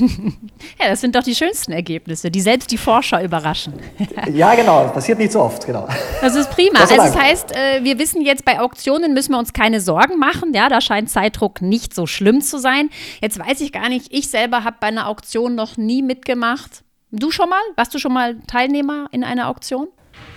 ja, 0.80 0.88
das 0.88 1.00
sind 1.00 1.14
doch 1.14 1.22
die 1.22 1.34
schönsten 1.34 1.72
Ergebnisse, 1.72 2.30
die 2.30 2.40
selbst 2.40 2.70
die 2.70 2.78
Forscher 2.78 3.22
überraschen. 3.22 3.74
ja, 4.32 4.54
genau. 4.54 4.84
Das 4.84 4.92
passiert 4.92 5.18
nicht 5.18 5.32
so 5.32 5.40
oft, 5.40 5.64
genau. 5.66 5.88
Das 6.20 6.34
ist 6.34 6.50
prima. 6.50 6.80
Also 6.80 6.96
das 6.96 7.16
heißt, 7.16 7.56
äh, 7.56 7.84
wir 7.84 7.98
wissen 7.98 8.22
jetzt, 8.22 8.44
bei 8.44 8.60
Auktionen 8.60 9.14
müssen 9.14 9.32
wir 9.32 9.38
uns 9.38 9.52
keine 9.52 9.80
Sorgen 9.80 10.18
machen. 10.18 10.52
Ja, 10.54 10.68
da 10.68 10.80
scheint 10.80 11.10
Zeitdruck 11.10 11.62
nicht 11.62 11.94
so 11.94 12.06
schlimm 12.06 12.40
zu 12.40 12.58
sein. 12.58 12.90
Jetzt 13.20 13.38
weiß 13.38 13.60
ich 13.60 13.72
gar 13.72 13.88
nicht, 13.88 14.12
ich 14.12 14.28
selber 14.28 14.64
habe 14.64 14.76
bei 14.80 14.88
einer 14.88 15.08
Auktion 15.08 15.54
noch 15.54 15.76
nie 15.76 16.02
mitgemacht. 16.02 16.84
Du 17.10 17.30
schon 17.30 17.48
mal? 17.48 17.60
Warst 17.76 17.92
du 17.94 17.98
schon 17.98 18.12
mal 18.12 18.36
Teilnehmer 18.46 19.06
in 19.12 19.22
einer 19.24 19.48
Auktion? 19.48 19.88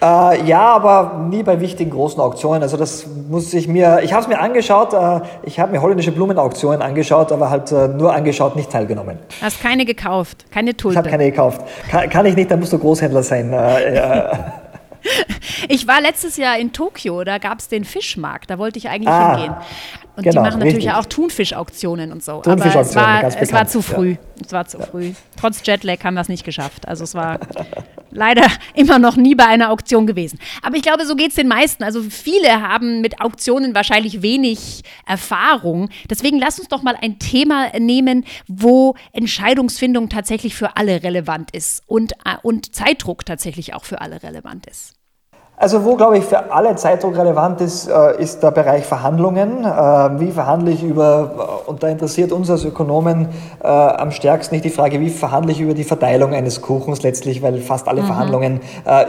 Äh, 0.01 0.43
ja, 0.45 0.75
aber 0.75 1.25
nie 1.29 1.43
bei 1.43 1.59
wichtigen 1.61 1.91
großen 1.91 2.19
Auktionen. 2.19 2.61
Also 2.61 2.77
das 2.77 3.07
muss 3.29 3.53
ich 3.53 3.67
mir, 3.67 4.01
ich 4.03 4.13
habe 4.13 4.23
es 4.23 4.27
mir 4.27 4.39
angeschaut, 4.39 4.93
äh, 4.93 5.21
ich 5.43 5.59
habe 5.59 5.71
mir 5.71 5.81
holländische 5.81 6.11
Blumenauktionen 6.11 6.81
angeschaut, 6.81 7.31
aber 7.31 7.49
halt 7.49 7.71
äh, 7.71 7.87
nur 7.87 8.13
angeschaut, 8.13 8.55
nicht 8.55 8.71
teilgenommen. 8.71 9.17
Hast 9.41 9.61
keine 9.61 9.85
gekauft, 9.85 10.45
keine 10.51 10.75
Tulpe? 10.75 10.93
Ich 10.93 10.97
habe 10.97 11.09
keine 11.09 11.25
gekauft. 11.31 11.61
Kann, 11.89 12.09
kann, 12.09 12.25
ich 12.25 12.35
nicht, 12.35 12.51
dann 12.51 12.59
musst 12.59 12.73
du 12.73 12.79
Großhändler 12.79 13.23
sein. 13.23 13.51
Äh. 13.53 14.29
Ich 15.69 15.87
war 15.87 16.01
letztes 16.01 16.37
Jahr 16.37 16.57
in 16.57 16.73
Tokio, 16.73 17.23
da 17.23 17.37
gab 17.37 17.59
es 17.59 17.67
den 17.67 17.85
Fischmarkt, 17.85 18.49
da 18.49 18.57
wollte 18.57 18.79
ich 18.79 18.89
eigentlich 18.89 19.09
ah, 19.09 19.35
hingehen. 19.35 19.55
Und 20.15 20.23
genau, 20.23 20.31
die 20.31 20.49
machen 20.49 20.59
natürlich 20.59 20.87
richtig. 20.87 20.93
auch 20.93 21.05
Thunfischauktionen 21.05 22.11
und 22.11 22.23
so. 22.23 22.41
Aber 22.45 22.65
es 22.65 22.95
war, 22.95 23.23
es 23.23 23.53
war 23.53 23.67
zu 23.67 23.81
früh. 23.81 24.11
Ja. 24.11 24.17
Es 24.45 24.51
war 24.51 24.65
zu 24.65 24.79
ja. 24.79 24.85
früh. 24.85 25.11
Trotz 25.39 25.61
Jetlag 25.63 26.03
haben 26.03 26.15
wir 26.15 26.21
es 26.21 26.29
nicht 26.29 26.43
geschafft. 26.43 26.87
Also 26.87 27.03
es 27.03 27.13
war 27.13 27.39
leider 28.15 28.47
immer 28.73 28.99
noch 28.99 29.15
nie 29.15 29.35
bei 29.35 29.45
einer 29.45 29.69
Auktion 29.71 30.07
gewesen. 30.07 30.39
Aber 30.61 30.75
ich 30.75 30.81
glaube, 30.83 31.05
so 31.05 31.15
geht 31.15 31.29
es 31.29 31.35
den 31.35 31.47
meisten. 31.47 31.83
Also 31.83 32.01
viele 32.01 32.61
haben 32.61 33.01
mit 33.01 33.21
Auktionen 33.21 33.75
wahrscheinlich 33.75 34.21
wenig 34.21 34.83
Erfahrung. 35.05 35.89
Deswegen 36.09 36.39
lass 36.39 36.59
uns 36.59 36.69
doch 36.69 36.81
mal 36.81 36.97
ein 36.99 37.19
Thema 37.19 37.77
nehmen, 37.77 38.25
wo 38.47 38.95
Entscheidungsfindung 39.11 40.09
tatsächlich 40.09 40.55
für 40.55 40.77
alle 40.77 41.03
relevant 41.03 41.51
ist 41.51 41.83
und, 41.85 42.13
äh, 42.25 42.37
und 42.41 42.73
Zeitdruck 42.73 43.25
tatsächlich 43.25 43.73
auch 43.73 43.85
für 43.85 44.01
alle 44.01 44.23
relevant 44.23 44.65
ist. 44.65 44.94
Also 45.57 45.85
wo, 45.85 45.95
glaube 45.95 46.17
ich, 46.17 46.25
für 46.25 46.51
alle 46.51 46.75
Zeitdruck 46.75 47.17
relevant 47.17 47.61
ist, 47.61 47.87
äh, 47.87 48.21
ist 48.21 48.43
der 48.43 48.51
Bereich 48.51 48.85
Verhandlungen. 48.85 49.63
Äh, 49.63 50.19
wie 50.19 50.31
verhandle 50.31 50.71
ich 50.71 50.83
über, 50.83 51.61
äh, 51.65 51.69
und 51.69 51.81
da 51.81 51.87
interessiert 51.87 52.33
uns 52.33 52.49
als 52.49 52.65
Ökonomen 52.65 53.29
am 53.61 54.11
stärksten 54.11 54.53
nicht 54.53 54.65
die 54.65 54.69
Frage, 54.69 54.99
wie 54.99 55.09
verhandle 55.09 55.51
ich 55.51 55.59
über 55.59 55.73
die 55.73 55.83
Verteilung 55.83 56.33
eines 56.33 56.61
Kuchens 56.61 57.01
letztlich, 57.01 57.41
weil 57.41 57.59
fast 57.61 57.87
alle 57.87 58.01
mhm. 58.01 58.05
Verhandlungen 58.05 58.59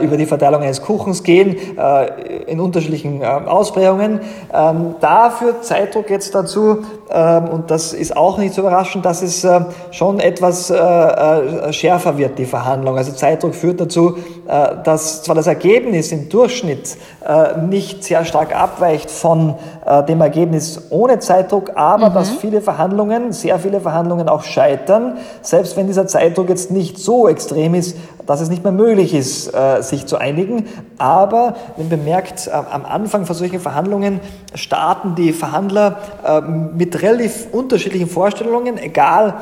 über 0.01 0.17
die 0.17 0.25
Verteilung 0.25 0.63
eines 0.63 0.81
Kuchens 0.81 1.21
gehen, 1.21 1.57
in 2.47 2.59
unterschiedlichen 2.59 3.23
Ausprägungen. 3.23 4.21
Ähm, 4.51 4.95
da 4.99 5.29
führt 5.29 5.63
Zeitdruck 5.63 6.09
jetzt 6.09 6.33
dazu, 6.33 6.79
ähm, 7.11 7.49
und 7.49 7.69
das 7.69 7.93
ist 7.93 8.17
auch 8.17 8.39
nicht 8.39 8.55
so 8.55 8.61
überraschend, 8.61 9.05
dass 9.05 9.21
es 9.21 9.45
schon 9.91 10.19
etwas 10.19 10.73
schärfer 11.71 12.17
wird, 12.17 12.39
die 12.39 12.45
Verhandlung. 12.45 12.97
Also 12.97 13.11
Zeitdruck 13.11 13.53
führt 13.53 13.79
dazu, 13.79 14.17
dass 14.83 15.23
zwar 15.23 15.35
das 15.35 15.47
Ergebnis 15.47 16.11
im 16.11 16.29
Durchschnitt 16.37 16.97
nicht 17.61 18.03
sehr 18.03 18.23
stark 18.23 18.55
abweicht 18.55 19.11
von 19.11 19.55
äh, 19.85 20.03
dem 20.03 20.21
Ergebnis 20.21 20.81
ohne 20.89 21.19
Zeitdruck, 21.19 21.71
aber 21.75 22.09
mhm. 22.09 22.13
dass 22.13 22.29
viele 22.29 22.61
Verhandlungen, 22.61 23.31
sehr 23.31 23.57
viele 23.59 23.79
Verhandlungen 23.79 24.27
auch 24.27 24.43
scheitern, 24.43 25.17
selbst 25.41 25.77
wenn 25.77 25.87
dieser 25.87 26.07
Zeitdruck 26.07 26.49
jetzt 26.49 26.71
nicht 26.71 26.97
so 26.97 27.27
extrem 27.27 27.73
ist, 27.73 27.95
dass 28.27 28.41
es 28.41 28.49
nicht 28.49 28.63
mehr 28.63 28.73
möglich 28.73 29.13
ist, 29.13 29.53
äh, 29.53 29.81
sich 29.81 30.05
zu 30.05 30.17
einigen. 30.17 30.65
Aber 30.97 31.55
wenn 31.77 31.89
bemerkt, 31.89 32.47
äh, 32.47 32.51
am 32.51 32.85
Anfang 32.85 33.25
von 33.25 33.35
solchen 33.35 33.59
Verhandlungen 33.59 34.19
starten 34.53 35.15
die 35.15 35.31
Verhandler 35.31 35.97
äh, 36.25 36.41
mit 36.41 37.01
relativ 37.01 37.47
unterschiedlichen 37.53 38.09
Vorstellungen, 38.09 38.77
egal 38.77 39.35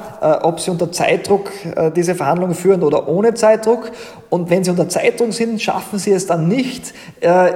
ob 0.44 0.60
sie 0.60 0.70
unter 0.70 0.92
Zeitdruck 0.92 1.51
diese 1.96 2.15
Verhandlungen 2.15 2.54
führen 2.54 2.84
oder 2.84 3.08
ohne 3.08 3.34
Zeitdruck. 3.34 3.92
Und 4.30 4.50
wenn 4.50 4.63
sie 4.63 4.72
unter 4.72 4.88
Zeitdruck 4.88 5.34
sind, 5.34 5.62
schaffen 5.62 5.98
sie 5.98 6.12
es 6.12 6.27
dann 6.27 6.48
nicht, 6.48 6.94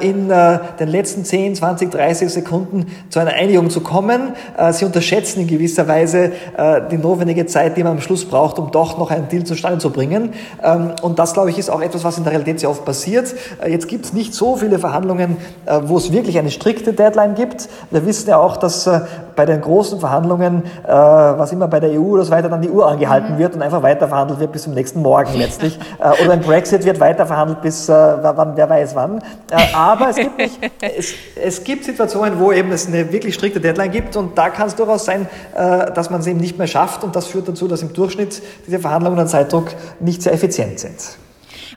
in 0.01 0.18
den 0.27 0.88
letzten 0.88 1.23
10, 1.23 1.55
20, 1.55 1.91
30 1.91 2.29
Sekunden 2.29 2.88
zu 3.09 3.19
einer 3.19 3.31
Einigung 3.31 3.69
zu 3.69 3.81
kommen. 3.81 4.33
Sie 4.71 4.85
unterschätzen 4.85 5.41
in 5.41 5.47
gewisser 5.47 5.88
Weise 5.88 6.31
die 6.91 6.97
notwendige 6.97 7.45
Zeit, 7.45 7.77
die 7.77 7.83
man 7.83 7.93
am 7.93 8.01
Schluss 8.01 8.25
braucht, 8.25 8.59
um 8.59 8.71
doch 8.71 8.97
noch 8.97 9.11
einen 9.11 9.27
Deal 9.29 9.43
zustande 9.43 9.79
zu 9.79 9.89
bringen. 9.91 10.33
Ähm, 10.63 10.91
und 11.01 11.19
das, 11.19 11.33
glaube 11.33 11.49
ich, 11.49 11.57
ist 11.57 11.69
auch 11.69 11.81
etwas, 11.81 12.03
was 12.03 12.17
in 12.17 12.23
der 12.23 12.33
Realität 12.33 12.59
sehr 12.59 12.69
oft 12.69 12.85
passiert. 12.85 13.33
Äh, 13.61 13.71
jetzt 13.71 13.88
gibt 13.88 14.05
es 14.05 14.13
nicht 14.13 14.33
so 14.33 14.55
viele 14.55 14.79
Verhandlungen, 14.79 15.38
äh, 15.65 15.79
wo 15.83 15.97
es 15.97 16.11
wirklich 16.11 16.38
eine 16.38 16.51
strikte 16.51 16.93
Deadline 16.93 17.35
gibt. 17.35 17.69
Wir 17.91 18.05
wissen 18.05 18.29
ja 18.29 18.38
auch, 18.38 18.57
dass 18.57 18.88
äh, 18.88 19.01
bei 19.35 19.45
den 19.45 19.61
großen 19.61 20.01
Verhandlungen, 20.01 20.63
was 20.85 21.53
immer 21.53 21.69
bei 21.69 21.79
der 21.79 21.91
EU 21.91 22.15
oder 22.15 22.25
so 22.25 22.31
weiter, 22.31 22.49
dann 22.49 22.61
die 22.61 22.69
Uhr 22.69 22.85
angehalten 22.85 23.35
mhm. 23.35 23.38
wird 23.38 23.55
und 23.55 23.61
einfach 23.61 23.81
weiter 23.81 24.09
verhandelt 24.09 24.41
wird 24.41 24.51
bis 24.51 24.63
zum 24.63 24.73
nächsten 24.73 25.01
Morgen 25.01 25.33
letztlich. 25.38 25.79
oder 25.97 26.33
ein 26.33 26.41
Brexit 26.41 26.83
wird 26.83 26.99
weiter 26.99 27.25
verhandelt 27.25 27.61
bis, 27.61 27.88
wann, 27.88 28.51
wer 28.55 28.69
weiß 28.69 28.95
wann. 28.95 29.21
aber 29.73 30.08
es 30.09 30.17
gibt, 30.17 30.37
nicht, 30.37 30.59
es, 30.81 31.13
es 31.35 31.63
gibt 31.63 31.83
Situationen, 31.85 32.39
wo 32.39 32.51
eben 32.51 32.71
es 32.71 32.87
eine 32.87 33.11
wirklich 33.11 33.35
strikte 33.35 33.59
Deadline 33.59 33.91
gibt 33.91 34.15
und 34.15 34.37
da 34.37 34.49
kann 34.49 34.67
es 34.67 34.75
durchaus 34.75 35.05
sein, 35.05 35.27
dass 35.53 36.09
man 36.09 36.21
es 36.21 36.27
eben 36.27 36.39
nicht 36.39 36.57
mehr 36.57 36.67
schafft 36.67 37.03
und 37.03 37.15
das 37.15 37.27
führt 37.27 37.47
dazu, 37.47 37.67
dass 37.67 37.81
im 37.81 37.93
Durchschnitt 37.93 38.41
diese 38.67 38.79
Verhandlungen 38.79 39.19
an 39.19 39.27
Zeitdruck 39.27 39.69
nicht 39.99 40.21
sehr 40.21 40.33
effizient 40.33 40.79
sind. 40.79 41.17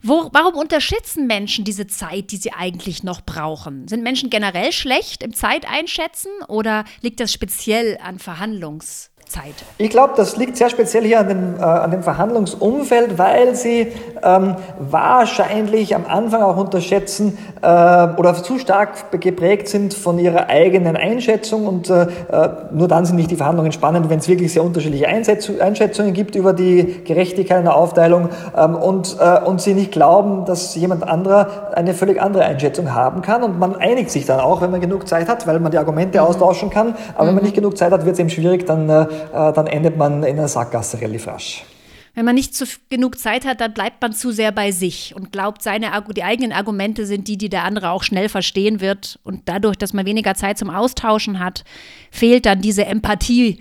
Wo, 0.02 0.30
warum 0.32 0.54
unterschätzen 0.54 1.28
Menschen 1.28 1.64
diese 1.64 1.86
Zeit, 1.86 2.32
die 2.32 2.36
sie 2.36 2.52
eigentlich 2.52 3.04
noch 3.04 3.20
brauchen? 3.20 3.86
Sind 3.86 4.02
Menschen 4.02 4.30
generell 4.30 4.72
schlecht 4.72 5.22
im 5.22 5.32
Zeiteinschätzen 5.32 6.32
oder 6.48 6.84
liegt 7.02 7.20
das 7.20 7.32
speziell 7.32 7.98
an 8.02 8.18
Verhandlungs- 8.18 9.12
Zeit? 9.32 9.54
Ich 9.78 9.90
glaube, 9.90 10.12
das 10.16 10.36
liegt 10.36 10.56
sehr 10.56 10.68
speziell 10.68 11.04
hier 11.04 11.20
an 11.20 11.28
dem, 11.28 11.54
äh, 11.58 11.62
an 11.62 11.90
dem 11.90 12.02
Verhandlungsumfeld, 12.02 13.18
weil 13.18 13.54
sie 13.54 13.88
ähm, 14.22 14.56
wahrscheinlich 14.78 15.94
am 15.94 16.04
Anfang 16.06 16.42
auch 16.42 16.56
unterschätzen 16.56 17.38
äh, 17.62 17.66
oder 17.66 18.34
zu 18.34 18.58
stark 18.58 19.10
geprägt 19.20 19.68
sind 19.68 19.94
von 19.94 20.18
ihrer 20.18 20.48
eigenen 20.48 20.96
Einschätzung 20.96 21.66
und 21.66 21.88
äh, 21.88 22.02
äh 22.02 22.48
nur 22.72 22.88
dann 22.88 23.04
sind 23.04 23.16
nicht 23.16 23.30
die 23.30 23.36
Verhandlungen 23.36 23.72
spannend, 23.72 24.10
wenn 24.10 24.18
es 24.18 24.28
wirklich 24.28 24.52
sehr 24.52 24.62
unterschiedliche 24.62 25.08
Einschätzungen 25.08 26.12
gibt 26.12 26.34
über 26.34 26.52
die 26.52 27.02
Gerechtigkeit 27.04 27.58
in 27.58 27.64
der 27.64 27.76
Aufteilung 27.76 28.28
ähm, 28.56 28.74
und, 28.74 29.16
äh, 29.18 29.40
und 29.44 29.60
sie 29.60 29.74
nicht 29.74 29.92
glauben, 29.92 30.44
dass 30.44 30.74
jemand 30.74 31.04
anderer 31.04 31.72
eine 31.74 31.94
völlig 31.94 32.20
andere 32.20 32.44
Einschätzung 32.44 32.94
haben 32.94 33.22
kann 33.22 33.42
und 33.42 33.58
man 33.58 33.76
einigt 33.76 34.10
sich 34.10 34.26
dann 34.26 34.40
auch, 34.40 34.60
wenn 34.60 34.70
man 34.70 34.80
genug 34.80 35.08
Zeit 35.08 35.28
hat, 35.28 35.46
weil 35.46 35.58
man 35.60 35.70
die 35.70 35.78
Argumente 35.78 36.18
mhm. 36.18 36.26
austauschen 36.26 36.70
kann, 36.70 36.94
aber 37.14 37.24
mhm. 37.24 37.28
wenn 37.28 37.34
man 37.34 37.34
mhm. 37.36 37.42
nicht 37.42 37.54
genug 37.54 37.78
Zeit 37.78 37.92
hat, 37.92 38.04
wird 38.04 38.14
es 38.14 38.20
eben 38.20 38.30
schwierig, 38.30 38.66
dann 38.66 38.88
äh, 38.88 39.06
dann 39.31 39.67
endet 39.67 39.97
man 39.97 40.23
in 40.23 40.38
einer 40.38 40.49
Sackgasse 40.49 41.00
relativ 41.00 41.26
rasch. 41.26 41.64
Wenn 42.14 42.26
man 42.26 42.35
nicht 42.35 42.55
zu, 42.55 42.67
genug 42.91 43.19
Zeit 43.19 43.47
hat, 43.47 43.62
dann 43.62 43.73
bleibt 43.73 44.02
man 44.02 44.12
zu 44.12 44.33
sehr 44.33 44.52
bei 44.52 44.71
sich 44.71 45.14
und 45.17 45.33
glaubt, 45.33 45.62
seine, 45.62 45.91
die 46.14 46.25
eigenen 46.25 46.52
Argumente 46.52 47.07
sind 47.07 47.26
die, 47.26 47.38
die 47.38 47.49
der 47.49 47.64
andere 47.64 47.91
auch 47.91 48.02
schnell 48.02 48.29
verstehen 48.29 48.81
wird. 48.81 49.19
Und 49.23 49.43
dadurch, 49.47 49.76
dass 49.76 49.95
man 49.95 50.05
weniger 50.05 50.35
Zeit 50.35 50.59
zum 50.59 50.69
Austauschen 50.69 51.38
hat, 51.38 51.64
fehlt 52.11 52.45
dann 52.45 52.61
diese 52.61 52.85
Empathie, 52.85 53.61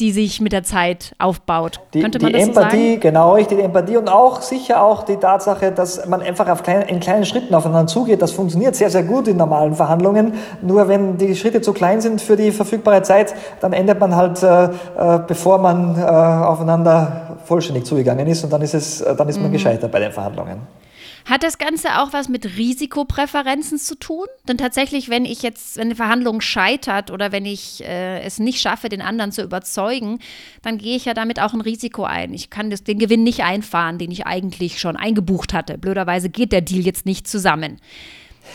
die 0.00 0.12
sich 0.12 0.40
mit 0.40 0.52
der 0.52 0.62
Zeit 0.62 1.14
aufbaut. 1.18 1.80
Die, 1.94 2.00
Könnte 2.00 2.18
man 2.20 2.32
die 2.32 2.38
das 2.38 2.48
Empathie, 2.48 2.76
so 2.76 2.90
sagen? 2.90 3.00
genau, 3.00 3.34
richtig, 3.34 3.58
die 3.58 3.64
Empathie 3.64 3.96
und 3.96 4.08
auch 4.08 4.42
sicher 4.42 4.82
auch 4.82 5.02
die 5.02 5.16
Tatsache, 5.16 5.72
dass 5.72 6.06
man 6.06 6.22
einfach 6.22 6.48
auf 6.48 6.62
klein, 6.62 6.82
in 6.82 7.00
kleinen 7.00 7.24
Schritten 7.24 7.54
aufeinander 7.54 7.86
zugeht. 7.86 8.22
Das 8.22 8.32
funktioniert 8.32 8.76
sehr, 8.76 8.90
sehr 8.90 9.02
gut 9.02 9.28
in 9.28 9.36
normalen 9.36 9.74
Verhandlungen. 9.74 10.34
Nur 10.62 10.88
wenn 10.88 11.18
die 11.18 11.34
Schritte 11.34 11.60
zu 11.60 11.72
klein 11.72 12.00
sind 12.00 12.20
für 12.20 12.36
die 12.36 12.52
verfügbare 12.52 13.02
Zeit, 13.02 13.34
dann 13.60 13.72
endet 13.72 14.00
man 14.00 14.14
halt, 14.14 14.42
äh, 14.42 14.64
äh 14.64 15.20
bevor 15.26 15.58
man 15.58 15.96
äh, 15.96 16.02
aufeinander 16.02 17.38
vollständig 17.44 17.84
zugegangen 17.84 18.26
ist 18.26 18.44
und 18.44 18.52
dann 18.52 18.62
ist, 18.62 18.74
es, 18.74 19.00
äh, 19.00 19.14
dann 19.14 19.28
ist 19.28 19.38
man 19.40 19.48
mhm. 19.48 19.52
gescheitert 19.52 19.90
bei 19.90 20.00
den 20.00 20.12
Verhandlungen. 20.12 20.85
Hat 21.26 21.42
das 21.42 21.58
Ganze 21.58 22.00
auch 22.00 22.12
was 22.12 22.28
mit 22.28 22.56
Risikopräferenzen 22.56 23.78
zu 23.78 23.96
tun? 23.96 24.26
Denn 24.46 24.58
tatsächlich, 24.58 25.08
wenn 25.08 25.24
ich 25.24 25.42
jetzt, 25.42 25.76
wenn 25.76 25.88
eine 25.88 25.96
Verhandlung 25.96 26.40
scheitert 26.40 27.10
oder 27.10 27.32
wenn 27.32 27.44
ich 27.44 27.82
äh, 27.82 28.20
es 28.20 28.38
nicht 28.38 28.60
schaffe, 28.60 28.88
den 28.88 29.02
anderen 29.02 29.32
zu 29.32 29.42
überzeugen, 29.42 30.20
dann 30.62 30.78
gehe 30.78 30.96
ich 30.96 31.04
ja 31.04 31.14
damit 31.14 31.40
auch 31.40 31.52
ein 31.52 31.60
Risiko 31.60 32.04
ein. 32.04 32.32
Ich 32.32 32.48
kann 32.48 32.70
das, 32.70 32.84
den 32.84 33.00
Gewinn 33.00 33.24
nicht 33.24 33.42
einfahren, 33.42 33.98
den 33.98 34.12
ich 34.12 34.24
eigentlich 34.24 34.78
schon 34.78 34.96
eingebucht 34.96 35.52
hatte. 35.52 35.78
Blöderweise 35.78 36.30
geht 36.30 36.52
der 36.52 36.60
Deal 36.60 36.86
jetzt 36.86 37.06
nicht 37.06 37.26
zusammen. 37.26 37.80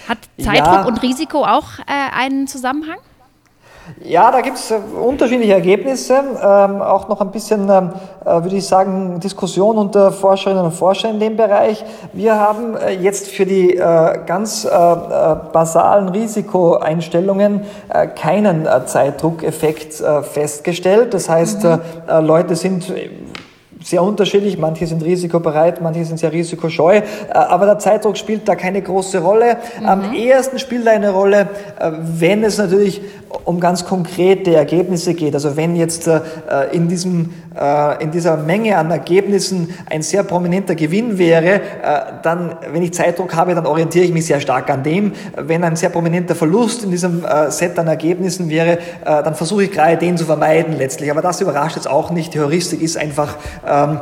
Hat 0.07 0.19
Zeitdruck 0.37 0.73
ja. 0.73 0.85
und 0.85 1.03
Risiko 1.03 1.43
auch 1.43 1.79
äh, 1.79 2.15
einen 2.15 2.47
Zusammenhang? 2.47 2.99
Ja, 4.03 4.31
da 4.31 4.41
gibt 4.41 4.57
es 4.57 4.71
äh, 4.71 4.75
unterschiedliche 4.75 5.53
Ergebnisse, 5.53 6.15
ähm, 6.15 6.81
auch 6.81 7.07
noch 7.07 7.21
ein 7.21 7.31
bisschen, 7.31 7.69
ähm, 7.69 7.91
äh, 8.25 8.43
würde 8.43 8.55
ich 8.55 8.67
sagen, 8.67 9.19
Diskussion 9.19 9.77
unter 9.77 10.11
Forscherinnen 10.11 10.65
und 10.65 10.71
Forschern 10.71 11.15
in 11.15 11.19
dem 11.19 11.37
Bereich. 11.37 11.83
Wir 12.13 12.39
haben 12.39 12.75
äh, 12.75 12.93
jetzt 12.93 13.27
für 13.27 13.45
die 13.45 13.75
äh, 13.75 14.19
ganz 14.25 14.65
äh, 14.65 14.67
äh 14.69 15.35
basalen 15.51 16.09
Risikoeinstellungen 16.09 17.61
keinen 18.15 18.67
Zeitdruckeffekt 18.85 20.03
festgestellt. 20.23 21.13
Das 21.13 21.29
heißt, 21.29 21.63
mhm. 21.63 21.79
Leute 22.25 22.55
sind 22.55 22.91
sehr 23.83 24.03
unterschiedlich. 24.03 24.57
Manche 24.57 24.87
sind 24.87 25.03
risikobereit, 25.03 25.81
manche 25.81 26.05
sind 26.05 26.17
sehr 26.17 26.31
risikoscheu. 26.31 26.97
Äh, 26.97 27.03
aber 27.33 27.65
der 27.65 27.79
Zeitdruck 27.79 28.17
spielt 28.17 28.47
da 28.47 28.55
keine 28.55 28.81
große 28.81 29.19
Rolle. 29.19 29.57
Mhm. 29.79 29.85
Am 29.85 30.13
ehesten 30.13 30.59
spielt 30.59 30.85
er 30.85 30.93
eine 30.93 31.11
Rolle, 31.11 31.49
äh, 31.79 31.91
wenn 31.99 32.43
es 32.43 32.57
natürlich 32.57 33.01
um 33.45 33.59
ganz 33.59 33.85
konkrete 33.85 34.55
Ergebnisse 34.55 35.13
geht. 35.13 35.33
Also 35.33 35.55
wenn 35.57 35.75
jetzt 35.75 36.07
äh, 36.07 36.21
in, 36.71 36.87
diesem, 36.87 37.33
in 37.99 38.11
dieser 38.11 38.37
Menge 38.37 38.77
an 38.77 38.91
Ergebnissen 38.91 39.73
ein 39.89 40.01
sehr 40.01 40.23
prominenter 40.23 40.75
Gewinn 40.75 41.17
wäre, 41.17 41.59
dann, 42.23 42.55
wenn 42.71 42.81
ich 42.81 42.93
Zeitdruck 42.93 43.35
habe, 43.35 43.55
dann 43.55 43.65
orientiere 43.65 44.05
ich 44.05 44.13
mich 44.13 44.25
sehr 44.25 44.39
stark 44.39 44.69
an 44.69 44.83
dem. 44.83 45.11
Wenn 45.35 45.63
ein 45.63 45.75
sehr 45.75 45.89
prominenter 45.89 46.33
Verlust 46.33 46.83
in 46.83 46.91
diesem 46.91 47.25
Set 47.49 47.77
an 47.77 47.87
Ergebnissen 47.87 48.49
wäre, 48.49 48.77
dann 49.03 49.35
versuche 49.35 49.65
ich 49.65 49.71
gerade 49.71 49.97
den 49.97 50.17
zu 50.17 50.25
vermeiden 50.25 50.77
letztlich. 50.77 51.11
Aber 51.11 51.21
das 51.21 51.41
überrascht 51.41 51.75
jetzt 51.75 51.89
auch 51.89 52.11
nicht. 52.11 52.33
Die 52.33 52.39
Heuristik 52.39 52.81
ist 52.81 52.97
einfach 52.97 53.35
ähm, 53.67 53.99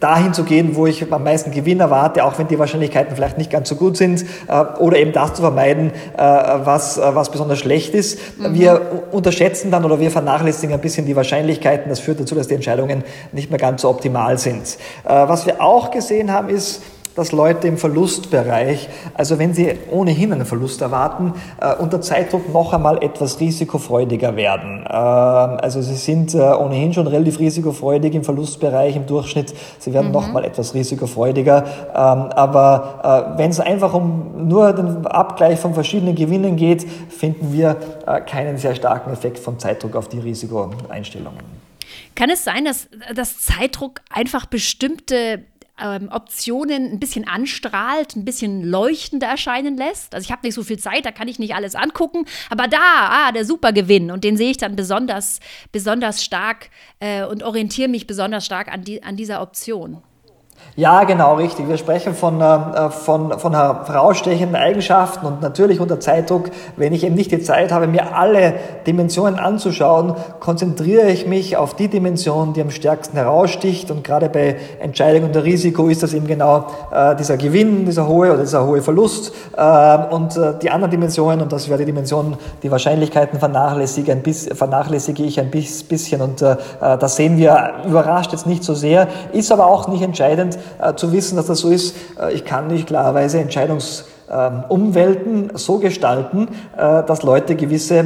dahin 0.00 0.32
zu 0.32 0.44
gehen, 0.44 0.76
wo 0.76 0.86
ich 0.86 1.12
am 1.12 1.24
meisten 1.24 1.50
Gewinn 1.50 1.80
erwarte, 1.80 2.24
auch 2.24 2.38
wenn 2.38 2.48
die 2.48 2.58
Wahrscheinlichkeiten 2.58 3.16
vielleicht 3.16 3.38
nicht 3.38 3.50
ganz 3.50 3.68
so 3.68 3.74
gut 3.74 3.96
sind, 3.96 4.24
äh, 4.48 4.64
oder 4.78 4.96
eben 4.96 5.12
das 5.12 5.34
zu 5.34 5.42
vermeiden, 5.42 5.92
äh, 6.16 6.20
was, 6.20 6.98
äh, 6.98 7.14
was 7.14 7.30
besonders 7.30 7.58
schlecht 7.58 7.94
ist. 7.94 8.18
Mhm. 8.38 8.54
Wir 8.54 8.80
unterschätzen 9.10 9.70
dann 9.70 9.84
oder 9.84 10.00
wir 10.00 10.10
vernachlässigen 10.10 10.74
ein 10.74 10.80
bisschen 10.80 11.06
die 11.06 11.16
Wahrscheinlichkeiten. 11.16 11.88
Das 11.88 12.00
führt 12.00 12.20
dazu, 12.20 12.34
dass 12.34 12.48
die 12.48 12.54
Entscheidungen 12.54 13.04
nicht 13.32 13.50
mehr 13.50 13.58
ganz 13.58 13.82
so 13.82 13.88
optimal 13.88 14.38
sind. 14.38 14.78
Was 15.04 15.46
wir 15.46 15.62
auch 15.62 15.90
gesehen 15.90 16.32
haben, 16.32 16.48
ist, 16.48 16.82
dass 17.18 17.32
Leute 17.32 17.66
im 17.66 17.78
Verlustbereich, 17.78 18.88
also 19.14 19.38
wenn 19.38 19.52
sie 19.52 19.74
ohnehin 19.90 20.32
einen 20.32 20.46
Verlust 20.46 20.80
erwarten, 20.80 21.34
äh, 21.60 21.74
unter 21.74 22.00
Zeitdruck 22.00 22.52
noch 22.52 22.72
einmal 22.72 23.02
etwas 23.02 23.40
risikofreudiger 23.40 24.36
werden. 24.36 24.86
Äh, 24.86 24.92
also 24.92 25.82
sie 25.82 25.96
sind 25.96 26.34
äh, 26.34 26.38
ohnehin 26.38 26.94
schon 26.94 27.08
relativ 27.08 27.40
risikofreudig 27.40 28.14
im 28.14 28.22
Verlustbereich 28.22 28.94
im 28.94 29.06
Durchschnitt. 29.06 29.52
Sie 29.80 29.92
werden 29.92 30.06
mhm. 30.06 30.12
noch 30.12 30.32
mal 30.32 30.44
etwas 30.44 30.74
risikofreudiger. 30.74 31.64
Ähm, 31.88 31.94
aber 31.94 33.34
äh, 33.34 33.38
wenn 33.38 33.50
es 33.50 33.58
einfach 33.58 33.94
um 33.94 34.46
nur 34.46 34.72
den 34.72 35.04
Abgleich 35.06 35.58
von 35.58 35.74
verschiedenen 35.74 36.14
Gewinnen 36.14 36.54
geht, 36.54 36.86
finden 36.88 37.52
wir 37.52 37.76
äh, 38.06 38.20
keinen 38.20 38.58
sehr 38.58 38.76
starken 38.76 39.10
Effekt 39.12 39.40
von 39.40 39.58
Zeitdruck 39.58 39.96
auf 39.96 40.08
die 40.08 40.20
Risikoeinstellungen. 40.20 41.40
Kann 42.14 42.30
es 42.30 42.44
sein, 42.44 42.64
dass, 42.64 42.88
dass 43.14 43.40
Zeitdruck 43.40 44.00
einfach 44.10 44.46
bestimmte 44.46 45.40
ähm, 45.80 46.08
Optionen 46.10 46.92
ein 46.92 47.00
bisschen 47.00 47.26
anstrahlt, 47.26 48.16
ein 48.16 48.24
bisschen 48.24 48.62
leuchtender 48.62 49.26
erscheinen 49.26 49.76
lässt. 49.76 50.14
Also 50.14 50.24
ich 50.24 50.32
habe 50.32 50.46
nicht 50.46 50.54
so 50.54 50.62
viel 50.62 50.78
Zeit, 50.78 51.04
da 51.04 51.12
kann 51.12 51.28
ich 51.28 51.38
nicht 51.38 51.54
alles 51.54 51.74
angucken, 51.74 52.24
aber 52.50 52.68
da, 52.68 52.78
ah, 52.80 53.32
der 53.32 53.44
Supergewinn 53.44 54.10
und 54.10 54.24
den 54.24 54.36
sehe 54.36 54.50
ich 54.50 54.56
dann 54.56 54.76
besonders, 54.76 55.40
besonders 55.72 56.24
stark 56.24 56.70
äh, 57.00 57.24
und 57.24 57.42
orientiere 57.42 57.88
mich 57.88 58.06
besonders 58.06 58.44
stark 58.44 58.68
an, 58.68 58.84
die, 58.84 59.02
an 59.02 59.16
dieser 59.16 59.42
Option. 59.42 60.02
Ja, 60.78 61.02
genau, 61.02 61.34
richtig. 61.34 61.68
Wir 61.68 61.76
sprechen 61.76 62.14
von, 62.14 62.40
äh, 62.40 62.90
von, 62.90 63.36
von 63.36 63.52
herausstechenden 63.52 64.54
Eigenschaften 64.54 65.26
und 65.26 65.42
natürlich 65.42 65.80
unter 65.80 65.98
Zeitdruck, 65.98 66.50
wenn 66.76 66.92
ich 66.92 67.02
eben 67.02 67.16
nicht 67.16 67.32
die 67.32 67.40
Zeit 67.40 67.72
habe, 67.72 67.88
mir 67.88 68.16
alle 68.16 68.54
Dimensionen 68.86 69.40
anzuschauen, 69.40 70.14
konzentriere 70.38 71.10
ich 71.10 71.26
mich 71.26 71.56
auf 71.56 71.74
die 71.74 71.88
Dimension, 71.88 72.52
die 72.52 72.60
am 72.60 72.70
stärksten 72.70 73.16
heraussticht. 73.16 73.90
Und 73.90 74.04
gerade 74.04 74.28
bei 74.28 74.54
Entscheidung 74.78 75.24
unter 75.24 75.42
Risiko 75.42 75.88
ist 75.88 76.04
das 76.04 76.14
eben 76.14 76.28
genau 76.28 76.66
äh, 76.92 77.16
dieser 77.16 77.38
Gewinn, 77.38 77.84
dieser 77.84 78.06
hohe 78.06 78.32
oder 78.32 78.42
dieser 78.42 78.64
hohe 78.64 78.80
Verlust 78.80 79.32
äh, 79.56 79.98
und 80.14 80.36
äh, 80.36 80.60
die 80.62 80.70
anderen 80.70 80.92
Dimensionen. 80.92 81.40
Und 81.40 81.52
das 81.52 81.68
wäre 81.68 81.80
die 81.80 81.86
Dimension, 81.86 82.36
die 82.62 82.70
Wahrscheinlichkeiten 82.70 83.40
vernachlässige, 83.40 84.12
ein 84.12 84.22
bisschen, 84.22 84.54
vernachlässige 84.54 85.24
ich 85.24 85.40
ein 85.40 85.50
bisschen. 85.50 86.20
Und 86.20 86.40
äh, 86.40 86.52
äh, 86.80 86.96
das 86.98 87.16
sehen 87.16 87.36
wir 87.36 87.72
überrascht 87.84 88.30
jetzt 88.30 88.46
nicht 88.46 88.62
so 88.62 88.74
sehr, 88.74 89.08
ist 89.32 89.50
aber 89.50 89.66
auch 89.66 89.88
nicht 89.88 90.02
entscheidend, 90.02 90.47
äh, 90.56 90.94
zu 90.94 91.12
wissen, 91.12 91.36
dass 91.36 91.46
das 91.46 91.60
so 91.60 91.70
ist. 91.70 91.94
Äh, 92.20 92.32
ich 92.32 92.44
kann 92.44 92.66
nicht 92.68 92.86
klarerweise 92.86 93.40
Entscheidungsumwelten 93.40 95.52
so 95.54 95.78
gestalten, 95.78 96.48
äh, 96.76 97.02
dass 97.04 97.22
Leute 97.22 97.56
gewisse, 97.56 98.04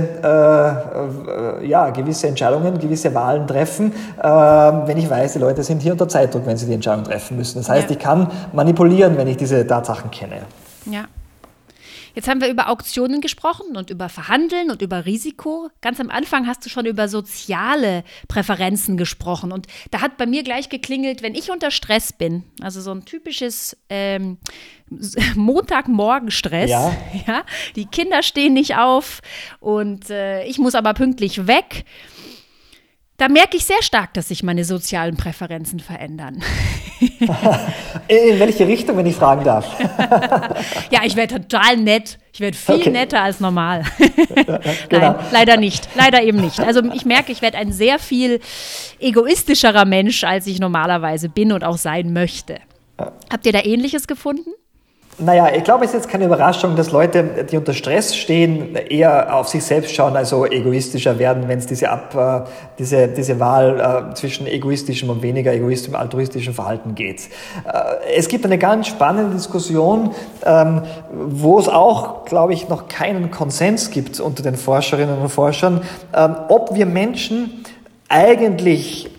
ja, 1.62 1.90
gewisse 1.90 2.28
Entscheidungen, 2.28 2.78
gewisse 2.78 3.12
Wahlen 3.14 3.46
treffen, 3.46 3.92
wenn 4.20 4.96
ich 4.96 5.08
weiß, 5.08 5.34
die 5.34 5.38
Leute 5.38 5.62
sind 5.62 5.82
hier 5.82 5.92
unter 5.92 6.08
Zeitdruck, 6.08 6.44
wenn 6.46 6.56
sie 6.56 6.66
die 6.66 6.74
Entscheidung 6.74 7.04
treffen 7.04 7.36
müssen. 7.36 7.58
Das 7.58 7.68
heißt, 7.68 7.90
ja. 7.90 7.96
ich 7.96 8.02
kann 8.02 8.26
manipulieren, 8.52 9.16
wenn 9.16 9.28
ich 9.28 9.36
diese 9.36 9.64
Tatsachen 9.66 10.10
kenne. 10.10 10.40
Ja. 10.86 11.04
Jetzt 12.14 12.28
haben 12.28 12.40
wir 12.40 12.48
über 12.48 12.68
Auktionen 12.68 13.20
gesprochen 13.20 13.76
und 13.76 13.90
über 13.90 14.08
Verhandeln 14.08 14.70
und 14.70 14.82
über 14.82 15.06
Risiko. 15.06 15.70
Ganz 15.80 16.00
am 16.00 16.10
Anfang 16.10 16.46
hast 16.46 16.64
du 16.64 16.68
schon 16.68 16.86
über 16.86 17.08
soziale 17.08 18.04
Präferenzen 18.28 18.96
gesprochen. 18.96 19.52
Und 19.52 19.66
da 19.90 20.00
hat 20.00 20.16
bei 20.16 20.26
mir 20.26 20.42
gleich 20.42 20.68
geklingelt, 20.68 21.22
wenn 21.22 21.34
ich 21.34 21.50
unter 21.50 21.70
Stress 21.70 22.12
bin, 22.12 22.44
also 22.60 22.80
so 22.80 22.92
ein 22.92 23.04
typisches 23.04 23.76
ähm, 23.88 24.38
Montagmorgen-Stress. 25.36 26.70
Ja. 26.70 26.96
ja. 27.26 27.44
Die 27.76 27.86
Kinder 27.86 28.22
stehen 28.22 28.52
nicht 28.52 28.76
auf 28.76 29.20
und 29.60 30.10
äh, 30.10 30.44
ich 30.44 30.58
muss 30.58 30.74
aber 30.74 30.94
pünktlich 30.94 31.46
weg. 31.46 31.84
Da 33.22 33.28
merke 33.28 33.56
ich 33.56 33.64
sehr 33.64 33.80
stark, 33.82 34.14
dass 34.14 34.26
sich 34.26 34.42
meine 34.42 34.64
sozialen 34.64 35.16
Präferenzen 35.16 35.78
verändern. 35.78 36.42
In 38.08 38.40
welche 38.40 38.66
Richtung, 38.66 38.96
wenn 38.96 39.06
ich 39.06 39.14
fragen 39.14 39.44
darf? 39.44 39.78
ja, 40.90 41.02
ich 41.04 41.14
werde 41.14 41.40
total 41.40 41.76
nett. 41.76 42.18
Ich 42.32 42.40
werde 42.40 42.56
viel 42.56 42.74
okay. 42.74 42.90
netter 42.90 43.22
als 43.22 43.38
normal. 43.38 43.84
genau. 44.88 45.12
Nein, 45.12 45.24
leider 45.30 45.56
nicht. 45.56 45.88
Leider 45.94 46.20
eben 46.24 46.40
nicht. 46.40 46.58
Also 46.58 46.82
ich 46.92 47.04
merke, 47.04 47.30
ich 47.30 47.42
werde 47.42 47.58
ein 47.58 47.70
sehr 47.70 48.00
viel 48.00 48.40
egoistischerer 48.98 49.84
Mensch, 49.84 50.24
als 50.24 50.48
ich 50.48 50.58
normalerweise 50.58 51.28
bin 51.28 51.52
und 51.52 51.62
auch 51.62 51.78
sein 51.78 52.12
möchte. 52.12 52.58
Habt 52.98 53.46
ihr 53.46 53.52
da 53.52 53.60
Ähnliches 53.60 54.08
gefunden? 54.08 54.50
Naja, 55.18 55.50
ich 55.54 55.62
glaube, 55.62 55.84
es 55.84 55.90
ist 55.90 56.04
jetzt 56.04 56.08
keine 56.08 56.24
Überraschung, 56.24 56.74
dass 56.74 56.90
Leute, 56.90 57.44
die 57.50 57.58
unter 57.58 57.74
Stress 57.74 58.16
stehen, 58.16 58.74
eher 58.74 59.36
auf 59.36 59.46
sich 59.46 59.62
selbst 59.62 59.94
schauen, 59.94 60.16
also 60.16 60.46
egoistischer 60.46 61.18
werden, 61.18 61.48
wenn 61.48 61.58
es 61.58 61.66
diese, 61.66 61.90
Ab, 61.90 62.14
äh, 62.14 62.50
diese, 62.78 63.08
diese 63.08 63.38
Wahl 63.38 64.08
äh, 64.10 64.14
zwischen 64.14 64.46
egoistischem 64.46 65.10
und 65.10 65.20
weniger 65.20 65.52
egoistischem, 65.52 65.96
altruistischem 65.96 66.54
Verhalten 66.54 66.94
geht. 66.94 67.28
Äh, 67.66 68.16
es 68.16 68.28
gibt 68.28 68.46
eine 68.46 68.56
ganz 68.56 68.86
spannende 68.86 69.34
Diskussion, 69.36 70.12
ähm, 70.46 70.80
wo 71.12 71.58
es 71.58 71.68
auch, 71.68 72.24
glaube 72.24 72.54
ich, 72.54 72.70
noch 72.70 72.88
keinen 72.88 73.30
Konsens 73.30 73.90
gibt 73.90 74.18
unter 74.18 74.42
den 74.42 74.56
Forscherinnen 74.56 75.18
und 75.18 75.28
Forschern, 75.28 75.82
ähm, 76.16 76.36
ob 76.48 76.74
wir 76.74 76.86
Menschen 76.86 77.64
eigentlich 78.08 79.10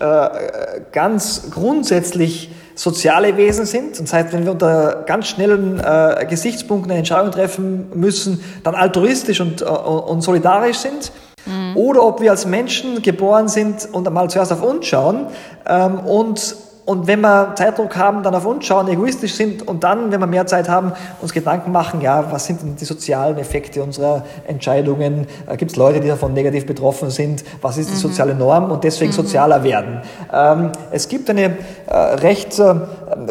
ganz 0.92 1.50
grundsätzlich 1.50 2.50
soziale 2.74 3.36
Wesen 3.36 3.66
sind. 3.66 4.00
Das 4.00 4.12
heißt, 4.12 4.32
wenn 4.32 4.44
wir 4.44 4.52
unter 4.52 5.04
ganz 5.06 5.28
schnellen 5.28 5.80
äh, 5.80 6.26
Gesichtspunkten 6.28 6.90
eine 6.90 6.98
Entscheidung 6.98 7.30
treffen 7.30 7.86
müssen, 7.94 8.42
dann 8.62 8.74
altruistisch 8.74 9.40
und, 9.40 9.62
äh, 9.62 9.64
und 9.64 10.22
solidarisch 10.22 10.78
sind. 10.78 11.12
Mhm. 11.46 11.76
Oder 11.76 12.02
ob 12.04 12.20
wir 12.20 12.30
als 12.30 12.46
Menschen 12.46 13.02
geboren 13.02 13.48
sind 13.48 13.88
und 13.92 14.06
einmal 14.06 14.30
zuerst 14.30 14.52
auf 14.52 14.62
uns 14.62 14.86
schauen 14.86 15.26
ähm, 15.66 16.00
und 16.00 16.56
und 16.86 17.06
wenn 17.06 17.22
wir 17.22 17.54
Zeitdruck 17.54 17.96
haben, 17.96 18.22
dann 18.22 18.34
auf 18.34 18.44
uns 18.44 18.66
schauen, 18.66 18.88
egoistisch 18.88 19.34
sind 19.34 19.66
und 19.66 19.82
dann, 19.84 20.12
wenn 20.12 20.20
wir 20.20 20.26
mehr 20.26 20.46
Zeit 20.46 20.68
haben, 20.68 20.92
uns 21.22 21.32
Gedanken 21.32 21.72
machen, 21.72 22.02
ja, 22.02 22.30
was 22.30 22.44
sind 22.44 22.60
denn 22.60 22.76
die 22.76 22.84
sozialen 22.84 23.38
Effekte 23.38 23.82
unserer 23.82 24.24
Entscheidungen? 24.46 25.26
Äh, 25.46 25.56
Gibt 25.56 25.70
es 25.70 25.76
Leute, 25.78 26.00
die 26.00 26.08
davon 26.08 26.34
negativ 26.34 26.66
betroffen 26.66 27.08
sind? 27.08 27.42
Was 27.62 27.78
ist 27.78 27.88
die 27.88 27.94
mhm. 27.94 28.00
soziale 28.00 28.34
Norm? 28.34 28.70
Und 28.70 28.84
deswegen 28.84 29.12
mhm. 29.12 29.14
sozialer 29.14 29.64
werden. 29.64 30.02
Ähm, 30.30 30.72
es 30.90 31.08
gibt 31.08 31.30
eine 31.30 31.56
äh, 31.86 31.96
recht 31.96 32.58
äh, 32.58 32.74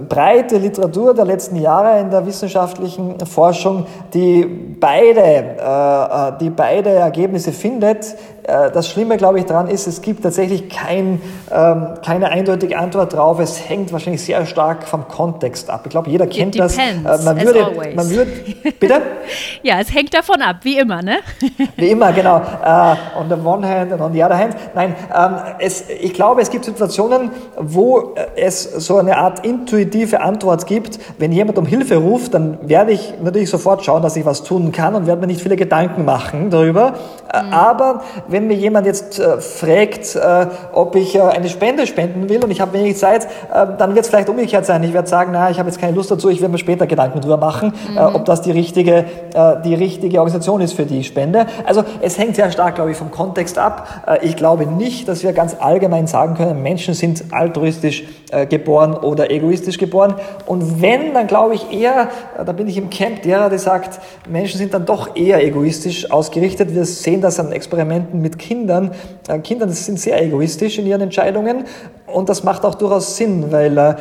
breite 0.10 0.58
Literatur 0.58 1.14
der 1.14 1.26
letzten 1.26 1.58
Jahre 1.58 2.00
in 2.00 2.10
der 2.10 2.26
wissenschaftlichen 2.26 3.24
Forschung, 3.28 3.86
die 4.16 4.46
beide, 4.80 5.22
äh, 5.22 6.30
äh 6.30 6.32
die 6.40 6.50
beide 6.50 6.90
Ergebnisse 6.90 7.52
findet. 7.52 8.16
Äh, 8.44 8.72
das 8.72 8.90
Schlimme, 8.90 9.16
glaube 9.16 9.40
ich, 9.40 9.46
daran 9.46 9.68
ist, 9.68 9.88
es 9.88 10.02
gibt 10.02 10.24
tatsächlich 10.24 10.68
kein, 10.68 11.22
ähm, 11.50 11.88
keine 12.06 12.30
eindeutige 12.30 12.78
Antwort 12.78 13.14
drauf. 13.14 13.40
Es 13.40 13.70
hängt 13.70 13.94
wahrscheinlich 13.94 14.22
sehr 14.22 14.46
stark 14.46 14.84
vom 14.84 15.08
Kontext 15.08 15.70
ab. 15.70 15.82
Ich 15.86 15.92
glaube, 15.92 16.10
jeder 16.10 16.28
kennt 16.28 16.60
das. 16.60 16.78
Äh, 16.78 16.96
man 17.24 17.42
würde, 17.42 17.94
man 17.96 18.10
würde, 18.10 18.32
bitte? 18.80 19.02
ja, 19.64 19.80
es 19.80 19.94
hängt 19.94 20.14
davon 20.14 20.42
ab, 20.42 20.58
wie 20.64 20.78
immer, 20.78 21.02
ne? 21.02 21.20
wie 21.78 21.90
immer, 21.90 22.12
genau. 22.12 22.38
Uh, 22.38 23.20
on 23.20 23.30
the 23.30 23.36
one 23.36 23.66
hand 23.66 23.94
and 23.94 24.02
on 24.02 24.12
the 24.12 24.22
other 24.22 24.38
hand. 24.38 24.56
Nein, 24.76 24.94
ähm, 25.16 25.36
es, 25.60 25.86
ich 25.90 26.14
glaube, 26.14 26.42
es 26.42 26.50
gibt 26.50 26.66
Situationen, 26.66 27.32
wo 27.58 28.14
es 28.36 28.64
so 28.64 28.98
eine 28.98 29.18
Art 29.18 29.46
intuitive 29.46 30.20
Antwort 30.20 30.66
gibt. 30.66 31.00
Wenn 31.18 31.32
jemand 31.32 31.58
um 31.58 31.66
Hilfe 31.66 31.96
ruft, 31.96 32.34
dann 32.34 32.58
werde 32.68 32.92
ich 32.92 33.14
natürlich 33.24 33.50
sofort 33.50 33.86
schauen, 33.86 34.02
dass 34.02 34.18
ich 34.18 34.26
was 34.26 34.44
tun 34.44 34.74
kann 34.74 34.96
und 34.96 35.08
werde 35.08 35.22
mir 35.22 35.28
nicht 35.28 35.42
viele 35.42 35.56
Gedanken 35.56 36.04
machen 36.04 36.50
darüber. 36.50 36.92
Mhm. 36.92 37.54
Aber 37.54 38.02
wenn 38.34 38.48
mir 38.48 38.56
jemand 38.56 38.88
jetzt 38.88 39.20
äh, 39.20 39.40
fragt, 39.40 40.16
äh, 40.16 40.48
ob 40.74 40.96
ich 40.96 41.16
äh, 41.16 41.22
eine 41.22 41.48
Spende 41.50 41.86
spenden 41.86 42.28
will 42.30 42.44
und 42.44 42.50
ich 42.50 42.60
habe 42.60 42.74
wenig 42.74 42.98
Zeit, 42.98 43.26
äh, 43.26 43.68
dann 43.78 43.94
wird 43.94 44.06
es 44.06 44.10
vielleicht 44.10 44.28
umgekehrt 44.28 44.66
sein. 44.66 44.84
Ich 44.84 44.94
werde 44.94 45.08
sagen, 45.08 45.30
na, 45.32 45.52
ich 45.52 45.60
habe 45.60 45.70
jetzt 45.70 45.80
keine 45.80 45.96
Lust 45.96 46.10
dazu, 46.10 46.30
ich 46.30 46.42
werde 46.42 46.52
mir 46.52 46.58
später 46.58 46.88
Gedanken 46.88 47.22
darüber 47.22 47.38
machen, 47.38 47.74
äh, 47.90 47.92
mhm. 47.92 48.16
ob 48.16 48.26
das 48.26 48.42
die 48.42 48.52
richtige, 48.52 49.06
äh, 49.36 49.62
die 49.64 49.76
richtige 49.76 50.18
Organisation 50.18 50.62
ist 50.62 50.74
für 50.74 50.86
die 50.86 51.04
Spende. 51.04 51.46
Also 51.66 51.84
es 52.02 52.18
hängt 52.18 52.36
sehr 52.36 52.52
stark, 52.52 52.76
glaube 52.76 52.92
ich, 52.92 52.98
vom 52.98 53.12
Kontext 53.12 53.58
ab. 53.60 53.88
ich 54.22 54.36
glaube 54.36 54.66
nicht, 54.66 55.08
dass 55.08 55.24
wir 55.24 55.34
ganz 55.34 55.56
allgemein 55.60 56.08
sagen 56.08 56.34
können, 56.34 56.64
Menschen 56.64 56.96
sind 56.96 57.26
altruistisch 57.32 58.04
geboren 58.50 58.96
oder 58.96 59.30
egoistisch 59.30 59.78
geboren. 59.78 60.16
Und 60.48 60.82
wenn, 60.82 61.14
dann 61.14 61.28
glaube 61.28 61.54
ich 61.54 61.72
eher, 61.72 62.10
da 62.44 62.52
bin 62.52 62.68
ich 62.68 62.78
im 62.78 62.90
Camp 62.90 63.22
derer, 63.22 63.50
die 63.50 63.60
sagt, 63.60 64.00
Menschen 64.28 64.58
sind 64.58 64.74
dann 64.74 64.86
doch 64.86 65.16
eher 65.16 65.44
egoistisch 65.44 66.10
ausgerichtet. 66.12 66.74
Wir 66.74 66.86
sehen 66.86 67.22
das 67.22 67.40
an 67.40 67.52
Experimenten 67.52 68.23
mit 68.24 68.40
Kindern. 68.40 68.92
Äh, 69.28 69.38
Kinder 69.40 69.70
sind 69.70 70.00
sehr 70.00 70.20
egoistisch 70.24 70.80
in 70.80 70.88
ihren 70.88 71.02
Entscheidungen 71.02 71.66
und 72.14 72.30
das 72.30 72.44
macht 72.44 72.66
auch 72.66 72.76
durchaus 72.76 73.18
Sinn, 73.18 73.52
weil 73.52 73.78
äh, 73.78 73.96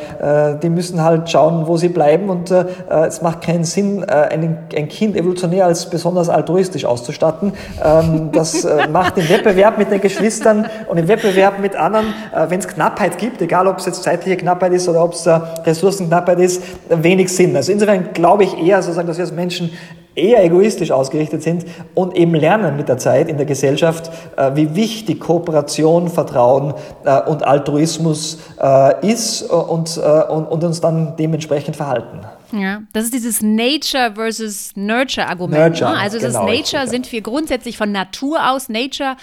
die 0.61 0.69
müssen 0.69 1.03
halt 1.03 1.29
schauen, 1.29 1.67
wo 1.67 1.77
sie 1.77 1.89
bleiben 1.89 2.29
und 2.29 2.51
äh, 2.51 2.65
es 3.07 3.21
macht 3.21 3.41
keinen 3.41 3.63
Sinn, 3.63 4.03
äh, 4.03 4.11
ein, 4.11 4.57
ein, 4.75 4.87
Kind 4.87 5.15
evolutionär 5.15 5.65
als 5.65 5.89
besonders 5.89 6.29
altruistisch 6.29 6.85
auszustatten. 6.85 7.53
Ähm, 7.83 8.29
das 8.31 8.65
äh, 8.65 8.87
macht 8.87 9.17
im 9.17 9.27
Wettbewerb 9.29 9.77
mit 9.77 9.89
den 9.89 10.01
Geschwistern 10.01 10.67
und 10.89 10.97
im 10.97 11.07
Wettbewerb 11.07 11.59
mit 11.59 11.75
anderen, 11.75 12.07
äh, 12.33 12.49
wenn 12.49 12.59
es 12.59 12.67
Knappheit 12.67 13.17
gibt, 13.17 13.41
egal 13.41 13.67
ob 13.67 13.77
es 13.77 13.85
jetzt 13.85 14.03
zeitliche 14.03 14.37
Knappheit 14.37 14.73
ist 14.73 14.87
oder 14.87 15.03
ob 15.03 15.13
es 15.13 15.27
Ressourcenknappheit 15.27 16.39
ist, 16.39 16.61
wenig 16.89 17.33
Sinn. 17.33 17.55
Also 17.55 17.71
insofern 17.71 18.13
glaube 18.13 18.43
ich 18.43 18.57
eher 18.57 18.81
sozusagen, 18.81 19.07
dass 19.07 19.17
wir 19.17 19.25
als 19.25 19.33
Menschen 19.33 19.71
eher 20.15 20.43
egoistisch 20.43 20.91
ausgerichtet 20.91 21.43
sind 21.43 21.65
und 21.93 22.15
eben 22.15 22.35
lernen 22.35 22.77
mit 22.77 22.89
der 22.89 22.97
Zeit 22.97 23.27
in 23.27 23.37
der 23.37 23.45
Gesellschaft, 23.45 24.11
äh, 24.37 24.51
wie 24.55 24.75
wichtig 24.75 25.19
Kooperation, 25.19 26.09
Vertrauen 26.09 26.73
äh, 27.05 27.21
und 27.21 27.43
Altruismus 27.43 28.39
äh, 28.61 29.11
ist 29.11 29.43
und, 29.43 29.97
und, 29.97 30.45
und 30.45 30.63
uns 30.63 30.81
dann 30.81 31.15
dementsprechend 31.17 31.75
verhalten. 31.75 32.21
Ja, 32.51 32.83
das 32.93 33.05
ist 33.05 33.13
dieses 33.13 33.41
Nature 33.41 34.11
versus 34.15 34.71
Nurture 34.75 35.27
Argument. 35.27 35.73
Nurture, 35.73 35.91
ne? 35.91 35.99
Also 35.99 36.19
das 36.19 36.33
genau, 36.33 36.45
Nature 36.45 36.83
richtig, 36.83 36.89
sind 36.89 37.11
wir 37.11 37.21
grundsätzlich 37.21 37.77
von 37.77 37.91
Natur 37.91 38.51
aus 38.51 38.69
Nature 38.69 39.15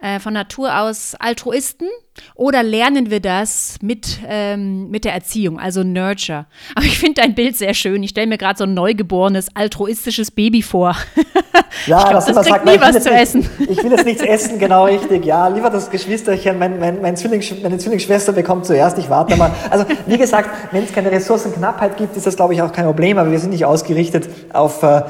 äh, 0.00 0.18
von 0.20 0.34
Natur 0.34 0.76
aus 0.80 1.14
Altruisten 1.18 1.88
oder 2.34 2.62
lernen 2.62 3.10
wir 3.10 3.20
das 3.20 3.76
mit, 3.80 4.18
ähm, 4.28 4.90
mit 4.90 5.04
der 5.04 5.14
Erziehung, 5.14 5.58
also 5.58 5.82
Nurture? 5.82 6.46
Aber 6.74 6.84
ich 6.84 6.98
finde 6.98 7.22
dein 7.22 7.34
Bild 7.34 7.56
sehr 7.56 7.74
schön. 7.74 8.02
Ich 8.02 8.10
stelle 8.10 8.26
mir 8.26 8.38
gerade 8.38 8.58
so 8.58 8.64
ein 8.64 8.74
neugeborenes, 8.74 9.48
altruistisches 9.54 10.30
Baby 10.30 10.62
vor. 10.62 10.96
Ja, 11.86 11.98
glaub, 11.98 12.12
das, 12.14 12.26
das 12.26 12.36
kriegt 12.36 12.48
sagt, 12.48 12.64
nie 12.64 12.80
was 12.80 13.02
zu 13.02 13.10
nicht, 13.10 13.20
essen. 13.20 13.50
Ich 13.68 13.82
will 13.82 13.90
jetzt 13.90 14.04
nichts 14.04 14.22
essen, 14.22 14.58
genau 14.58 14.84
richtig. 14.84 15.24
Ja, 15.24 15.48
lieber 15.48 15.70
das 15.70 15.90
Geschwisterchen, 15.90 16.58
mein, 16.58 16.78
mein, 16.78 17.02
mein 17.02 17.16
Zwilling, 17.16 17.42
meine 17.62 17.78
Zwillingsschwester 17.78 18.32
bekommt 18.32 18.64
zuerst, 18.64 18.96
ich 18.98 19.10
warte 19.10 19.36
mal. 19.36 19.50
Also 19.70 19.84
wie 20.06 20.16
gesagt, 20.16 20.50
wenn 20.72 20.84
es 20.84 20.92
keine 20.92 21.10
Ressourcenknappheit 21.10 21.96
gibt, 21.96 22.16
ist 22.16 22.26
das 22.26 22.36
glaube 22.36 22.54
ich 22.54 22.62
auch 22.62 22.72
kein 22.72 22.86
Problem, 22.86 23.18
aber 23.18 23.30
wir 23.30 23.38
sind 23.38 23.50
nicht 23.50 23.64
ausgerichtet 23.64 24.28
auf, 24.52 24.82
äh, 24.82 25.02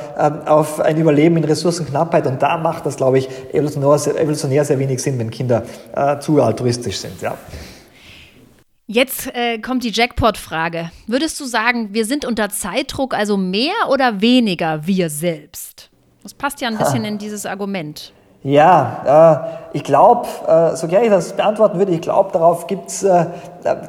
auf 0.46 0.80
ein 0.80 0.96
Überleben 0.96 1.36
in 1.36 1.44
Ressourcenknappheit 1.44 2.26
und 2.26 2.42
da 2.42 2.56
macht 2.58 2.86
das 2.86 2.96
glaube 2.96 3.18
ich 3.18 3.28
evolutionär, 3.52 4.20
evolutionär 4.20 4.64
sehr 4.64 4.78
wenig 4.78 5.02
Sinn, 5.02 5.18
wenn 5.18 5.30
Kinder 5.30 5.62
äh, 5.94 6.18
zu 6.18 6.42
altruistisch 6.42 6.93
sind. 6.98 7.20
Ja. 7.22 7.36
Jetzt 8.86 9.34
äh, 9.34 9.58
kommt 9.58 9.82
die 9.82 9.90
Jackpot-Frage. 9.90 10.90
Würdest 11.06 11.40
du 11.40 11.46
sagen, 11.46 11.94
wir 11.94 12.04
sind 12.04 12.26
unter 12.26 12.50
Zeitdruck 12.50 13.14
also 13.14 13.36
mehr 13.38 13.72
oder 13.88 14.20
weniger 14.20 14.86
wir 14.86 15.08
selbst? 15.08 15.90
Das 16.22 16.34
passt 16.34 16.60
ja 16.60 16.68
ein 16.68 16.76
bisschen 16.76 17.04
in 17.06 17.18
dieses 17.18 17.46
Argument. 17.46 18.12
Ja, 18.42 19.62
äh, 19.62 19.63
ich 19.74 19.82
glaube, 19.82 20.28
äh, 20.46 20.76
so 20.76 20.86
gerne 20.86 21.06
ich 21.06 21.10
das 21.10 21.32
beantworten 21.32 21.78
würde, 21.78 21.90
ich 21.92 22.00
glaube, 22.00 22.30
darauf 22.32 22.68
gibt 22.68 22.90
es 22.90 23.02
äh, 23.02 23.26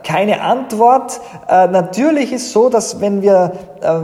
keine 0.03 0.41
Antwort. 0.41 1.19
Äh, 1.47 1.67
natürlich 1.67 2.31
ist 2.31 2.51
so, 2.51 2.69
dass 2.69 3.01
wenn 3.01 3.21
wir 3.21 3.51
äh, 3.81 3.99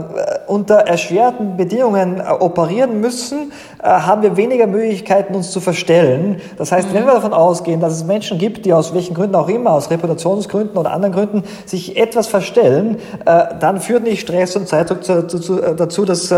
unter 0.46 0.76
erschwerten 0.76 1.56
Bedingungen 1.56 2.20
äh, 2.20 2.24
operieren 2.38 3.00
müssen, 3.00 3.52
haben 3.82 4.22
wir 4.22 4.36
weniger 4.36 4.68
Möglichkeiten, 4.68 5.34
uns 5.34 5.50
zu 5.50 5.60
verstellen. 5.60 6.40
Das 6.56 6.70
heißt, 6.70 6.90
mhm. 6.90 6.94
wenn 6.94 7.06
wir 7.06 7.14
davon 7.14 7.32
ausgehen, 7.32 7.80
dass 7.80 7.94
es 7.94 8.04
Menschen 8.04 8.38
gibt, 8.38 8.64
die 8.64 8.72
aus 8.72 8.94
welchen 8.94 9.14
Gründen 9.14 9.34
auch 9.34 9.48
immer, 9.48 9.72
aus 9.72 9.90
Reputationsgründen 9.90 10.76
oder 10.76 10.92
anderen 10.92 11.12
Gründen, 11.12 11.42
sich 11.66 11.96
etwas 11.96 12.28
verstellen, 12.28 12.98
dann 13.24 13.80
führt 13.80 14.04
nicht 14.04 14.20
Stress 14.20 14.54
und 14.54 14.68
Zeitdruck 14.68 15.00
dazu, 15.02 16.04
dass 16.04 16.32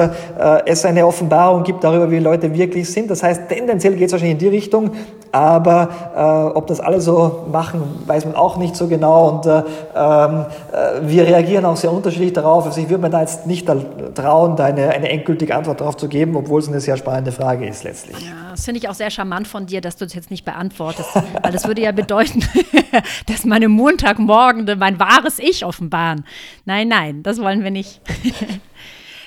es 0.64 0.84
eine 0.86 1.06
Offenbarung 1.06 1.64
gibt 1.64 1.84
darüber, 1.84 2.10
wie 2.10 2.18
Leute 2.18 2.54
wirklich 2.54 2.90
sind. 2.90 3.10
Das 3.10 3.22
heißt, 3.22 3.42
tendenziell 3.50 3.94
geht 3.96 4.06
es 4.06 4.12
wahrscheinlich 4.12 4.32
in 4.32 4.38
die 4.38 4.48
Richtung, 4.48 4.92
aber 5.34 6.52
ob 6.54 6.66
das 6.68 6.80
alle 6.80 7.00
so 7.00 7.46
machen, 7.50 7.82
weiß 8.06 8.24
man 8.24 8.34
auch 8.34 8.56
nicht 8.56 8.76
so 8.76 8.86
genau 8.86 9.28
und 9.28 9.46
äh, 9.46 9.62
ähm, 9.94 10.46
äh, 10.72 11.00
wir 11.02 11.26
reagieren 11.26 11.64
auch 11.64 11.76
sehr 11.76 11.92
unterschiedlich 11.92 12.32
darauf. 12.32 12.66
Also 12.66 12.80
ich 12.80 12.88
würde 12.88 13.02
mir 13.02 13.10
da 13.10 13.20
jetzt 13.20 13.46
nicht 13.46 13.66
trauen, 14.14 14.56
da 14.56 14.64
eine, 14.64 14.90
eine 14.90 15.08
endgültige 15.10 15.54
Antwort 15.54 15.80
darauf 15.80 15.96
zu 15.96 16.08
geben, 16.08 16.36
obwohl 16.36 16.60
es 16.60 16.68
eine 16.68 16.80
sehr 16.80 16.96
spannende 16.96 17.32
Frage 17.32 17.66
ist 17.66 17.84
letztlich. 17.84 18.18
Ja, 18.20 18.50
das 18.50 18.64
finde 18.64 18.78
ich 18.78 18.88
auch 18.88 18.94
sehr 18.94 19.10
charmant 19.10 19.48
von 19.48 19.66
dir, 19.66 19.80
dass 19.80 19.96
du 19.96 20.04
das 20.04 20.14
jetzt 20.14 20.30
nicht 20.30 20.44
beantwortest, 20.44 21.10
weil 21.42 21.52
das 21.52 21.66
würde 21.66 21.82
ja 21.82 21.92
bedeuten, 21.92 22.44
dass 23.26 23.44
meine 23.44 23.68
Montagmorgen 23.68 24.66
mein 24.78 24.98
wahres 24.98 25.38
Ich 25.38 25.64
offenbaren. 25.64 26.24
Nein, 26.64 26.88
nein, 26.88 27.22
das 27.22 27.40
wollen 27.40 27.62
wir 27.62 27.70
nicht. 27.70 28.00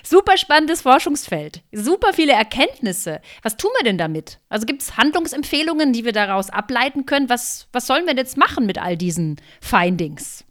Super 0.10 0.38
spannendes 0.38 0.84
Forschungsfeld. 0.84 1.64
Super 1.74 2.14
viele 2.14 2.32
Erkenntnisse. 2.32 3.20
Was 3.42 3.58
tun 3.58 3.72
wir 3.78 3.84
denn 3.84 3.98
damit? 3.98 4.40
Also 4.48 4.66
gibt 4.66 4.82
es 4.82 4.96
Handlungsempfehlungen, 4.96 5.92
die 5.92 6.06
wir 6.06 6.14
daraus 6.14 6.50
ableiten 6.50 7.06
können? 7.06 7.28
Was, 7.28 7.68
was 7.74 7.88
sollen 7.88 8.06
wir 8.06 8.16
jetzt 8.16 8.38
machen 8.38 8.66
mit 8.66 8.78
all 8.82 8.96
diesen 8.96 9.36
Findings? 9.60 10.47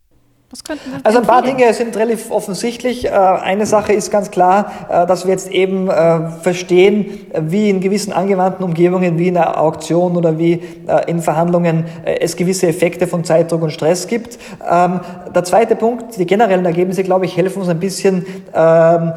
Also 1.03 1.19
ein 1.19 1.27
paar 1.27 1.43
Dinge 1.43 1.75
sind 1.75 1.97
relativ 1.97 2.31
offensichtlich. 2.31 3.05
Äh, 3.05 3.11
eine 3.11 3.67
Sache 3.67 3.93
ist 3.93 4.13
ganz 4.13 4.31
klar, 4.31 4.71
äh, 4.89 5.07
dass 5.07 5.25
wir 5.25 5.33
jetzt 5.33 5.51
eben 5.51 5.91
äh, 5.91 6.29
verstehen, 6.41 7.27
wie 7.41 7.69
in 7.69 7.81
gewissen 7.81 8.13
angewandten 8.13 8.65
Umgebungen, 8.65 9.19
wie 9.19 9.29
in 9.29 9.37
einer 9.37 9.61
Auktion 9.61 10.17
oder 10.17 10.39
wie 10.39 10.63
in 11.07 11.21
Verhandlungen 11.21 11.85
es 12.05 12.37
gewisse 12.37 12.69
Effekte 12.69 13.07
von 13.07 13.25
Zeitdruck 13.25 13.63
und 13.63 13.71
Stress 13.71 14.07
gibt. 14.07 14.39
Ähm, 14.69 15.01
der 15.35 15.45
zweite 15.45 15.75
Punkt, 15.75 16.17
die 16.17 16.27
generellen 16.27 16.65
Ergebnisse, 16.65 17.03
glaube 17.03 17.25
ich, 17.25 17.37
helfen 17.37 17.61
uns 17.61 17.69
ein 17.69 17.81
bisschen, 17.81 18.25
ähm, 18.55 19.13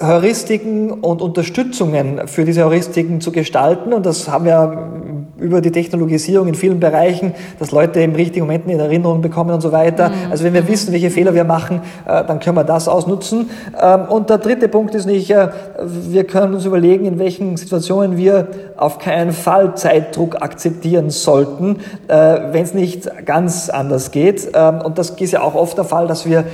Heuristiken 0.00 0.90
und 0.90 1.20
Unterstützungen 1.20 2.26
für 2.26 2.44
diese 2.44 2.64
Heuristiken 2.64 3.20
zu 3.20 3.32
gestalten. 3.32 3.92
Und 3.92 4.06
das 4.06 4.28
haben 4.28 4.46
wir 4.46 4.99
über 5.40 5.60
die 5.60 5.72
Technologisierung 5.72 6.48
in 6.48 6.54
vielen 6.54 6.80
Bereichen, 6.80 7.34
dass 7.58 7.70
Leute 7.70 8.00
im 8.00 8.14
richtigen 8.14 8.46
Moment 8.46 8.68
in 8.68 8.78
Erinnerung 8.78 9.20
bekommen 9.20 9.50
und 9.50 9.60
so 9.60 9.72
weiter. 9.72 10.10
Mhm. 10.10 10.14
Also 10.30 10.44
wenn 10.44 10.54
wir 10.54 10.66
wissen, 10.68 10.92
welche 10.92 11.10
Fehler 11.10 11.34
wir 11.34 11.44
machen, 11.44 11.80
äh, 12.06 12.24
dann 12.24 12.40
können 12.40 12.56
wir 12.56 12.64
das 12.64 12.88
ausnutzen. 12.88 13.50
Ähm, 13.80 14.02
und 14.08 14.30
der 14.30 14.38
dritte 14.38 14.68
Punkt 14.68 14.94
ist 14.94 15.06
nicht, 15.06 15.30
äh, 15.30 15.48
wir 16.08 16.24
können 16.24 16.54
uns 16.54 16.64
überlegen, 16.64 17.06
in 17.06 17.18
welchen 17.18 17.56
Situationen 17.56 18.16
wir 18.16 18.48
auf 18.76 18.98
keinen 18.98 19.32
Fall 19.32 19.74
Zeitdruck 19.74 20.42
akzeptieren 20.42 21.10
sollten, 21.10 21.78
äh, 22.08 22.38
wenn 22.52 22.62
es 22.62 22.74
nicht 22.74 23.10
ganz 23.26 23.70
anders 23.70 24.10
geht. 24.10 24.50
Ähm, 24.54 24.80
und 24.82 24.98
das 24.98 25.10
ist 25.10 25.32
ja 25.32 25.42
auch 25.42 25.54
oft 25.54 25.76
der 25.76 25.84
Fall, 25.84 26.06
dass 26.06 26.26
wir 26.26 26.44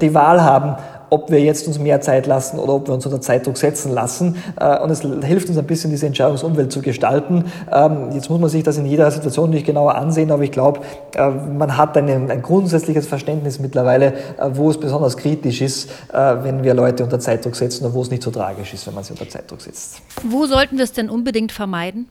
die 0.00 0.14
Wahl 0.14 0.42
haben, 0.42 0.76
ob 1.10 1.30
wir 1.30 1.40
jetzt 1.40 1.66
uns 1.66 1.78
mehr 1.78 2.00
Zeit 2.00 2.26
lassen 2.26 2.58
oder 2.58 2.74
ob 2.74 2.86
wir 2.88 2.94
uns 2.94 3.04
unter 3.06 3.20
Zeitdruck 3.20 3.56
setzen 3.56 3.92
lassen. 3.92 4.36
Äh, 4.58 4.80
und 4.80 4.90
es 4.90 5.00
hilft 5.00 5.48
uns 5.48 5.58
ein 5.58 5.66
bisschen, 5.66 5.90
diese 5.90 6.06
Entscheidungsumwelt 6.06 6.72
zu 6.72 6.82
gestalten. 6.82 7.44
Ähm, 7.72 8.10
jetzt 8.12 8.30
muss 8.30 8.40
man 8.40 8.50
sich 8.50 8.62
das 8.62 8.78
in 8.78 8.86
jeder 8.86 9.10
Situation 9.10 9.50
nicht 9.50 9.66
genauer 9.66 9.94
ansehen, 9.94 10.30
aber 10.30 10.42
ich 10.42 10.52
glaube, 10.52 10.80
äh, 11.14 11.30
man 11.30 11.76
hat 11.76 11.96
ein, 11.96 12.30
ein 12.30 12.42
grundsätzliches 12.42 13.06
Verständnis 13.06 13.58
mittlerweile, 13.58 14.14
äh, 14.14 14.50
wo 14.52 14.70
es 14.70 14.78
besonders 14.78 15.16
kritisch 15.16 15.60
ist, 15.60 15.90
wenn 16.12 16.62
wir 16.62 16.74
Leute 16.74 17.04
unter 17.04 17.18
Zeitdruck 17.18 17.56
setzen 17.56 17.84
und 17.86 17.94
wo 17.94 18.02
es 18.02 18.10
nicht 18.10 18.22
so 18.22 18.30
tragisch 18.30 18.72
ist, 18.74 18.86
wenn 18.86 18.94
man 18.94 19.04
sie 19.04 19.12
unter 19.12 19.28
Zeitdruck 19.28 19.60
setzt. 19.60 20.00
Wo 20.22 20.46
sollten 20.46 20.76
wir 20.76 20.84
es 20.84 20.92
denn 20.92 21.10
unbedingt 21.10 21.52
vermeiden? 21.52 22.06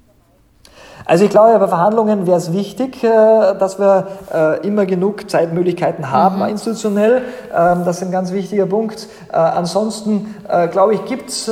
Also 1.05 1.25
ich 1.25 1.31
glaube, 1.31 1.59
bei 1.59 1.67
Verhandlungen 1.67 2.25
wäre 2.27 2.37
es 2.37 2.53
wichtig, 2.53 3.03
äh, 3.03 3.07
dass 3.07 3.77
wir 3.77 4.07
äh, 4.33 4.65
immer 4.65 4.85
genug 4.85 5.29
Zeitmöglichkeiten 5.29 6.11
haben 6.11 6.37
mhm. 6.37 6.49
institutionell. 6.49 7.23
Ähm, 7.53 7.83
das 7.85 7.97
ist 7.97 8.03
ein 8.03 8.11
ganz 8.11 8.31
wichtiger 8.31 8.65
Punkt. 8.65 9.07
Äh, 9.31 9.35
ansonsten, 9.35 10.35
glaube 10.71 10.95
ich, 10.95 11.05
gibt 11.05 11.29
es 11.29 11.51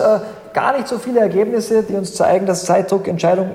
gar 0.54 0.76
nicht 0.76 0.88
so 0.88 0.98
viele 0.98 1.20
Ergebnisse, 1.20 1.84
die 1.84 1.96
uns 1.96 2.16
zeigen, 2.16 2.46
dass 2.46 2.66
Zeitdruck, 2.66 3.08
Entscheidungen, 3.08 3.52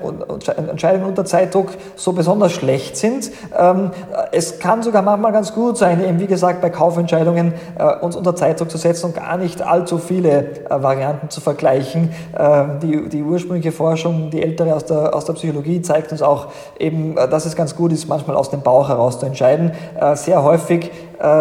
Entscheidungen 0.69 1.05
unter 1.05 1.25
Zeitdruck 1.25 1.69
so 1.95 2.13
besonders 2.13 2.51
schlecht 2.51 2.97
sind. 2.97 3.31
Ähm, 3.57 3.91
es 4.31 4.59
kann 4.59 4.83
sogar 4.83 5.01
manchmal 5.01 5.31
ganz 5.31 5.53
gut 5.53 5.77
sein, 5.77 6.03
eben 6.03 6.19
wie 6.19 6.27
gesagt 6.27 6.61
bei 6.61 6.69
Kaufentscheidungen 6.69 7.53
äh, 7.77 7.95
uns 7.95 8.15
unter 8.15 8.35
Zeitdruck 8.35 8.71
zu 8.71 8.77
setzen 8.77 9.07
und 9.07 9.15
gar 9.15 9.37
nicht 9.37 9.61
allzu 9.61 9.97
viele 9.97 10.65
äh, 10.69 10.69
Varianten 10.69 11.29
zu 11.29 11.41
vergleichen. 11.41 12.13
Ähm, 12.37 12.79
die, 12.81 13.09
die 13.09 13.23
ursprüngliche 13.23 13.71
Forschung, 13.71 14.29
die 14.29 14.41
ältere 14.41 14.75
aus 14.75 14.85
der, 14.85 15.15
aus 15.15 15.25
der 15.25 15.33
Psychologie, 15.33 15.81
zeigt 15.81 16.11
uns 16.11 16.21
auch 16.21 16.47
eben, 16.79 17.17
äh, 17.17 17.27
dass 17.27 17.45
es 17.45 17.55
ganz 17.55 17.75
gut 17.75 17.91
ist, 17.91 18.07
manchmal 18.07 18.35
aus 18.35 18.49
dem 18.49 18.61
Bauch 18.61 18.89
heraus 18.89 19.19
zu 19.19 19.25
entscheiden. 19.25 19.71
Sehr 20.15 20.43
häufig 20.43 20.91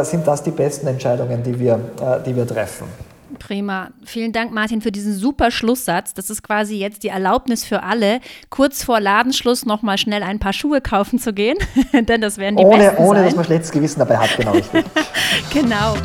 sind 0.02 0.26
das 0.26 0.42
die 0.42 0.50
besten 0.50 0.86
Entscheidungen, 0.86 1.42
die 1.42 1.58
wir, 1.58 1.78
die 2.24 2.34
wir 2.34 2.46
treffen. 2.46 3.05
Prima. 3.38 3.90
Vielen 4.04 4.32
Dank, 4.32 4.52
Martin, 4.52 4.80
für 4.80 4.92
diesen 4.92 5.14
super 5.14 5.50
Schlusssatz. 5.50 6.14
Das 6.14 6.30
ist 6.30 6.42
quasi 6.42 6.76
jetzt 6.76 7.02
die 7.02 7.08
Erlaubnis 7.08 7.64
für 7.64 7.82
alle, 7.82 8.20
kurz 8.50 8.82
vor 8.84 9.00
Ladenschluss 9.00 9.66
nochmal 9.66 9.98
schnell 9.98 10.22
ein 10.22 10.38
paar 10.38 10.52
Schuhe 10.52 10.80
kaufen 10.80 11.18
zu 11.18 11.32
gehen. 11.32 11.56
Denn 11.92 12.20
das 12.20 12.38
wären 12.38 12.56
die 12.56 12.64
ohne, 12.64 12.78
besten 12.78 13.02
Ohne, 13.02 13.18
sein. 13.18 13.26
dass 13.26 13.36
man 13.36 13.44
schlechtes 13.44 13.70
Gewissen 13.70 13.98
dabei 13.98 14.18
hat, 14.18 14.36
genau 14.36 14.52
genau. 15.52 15.96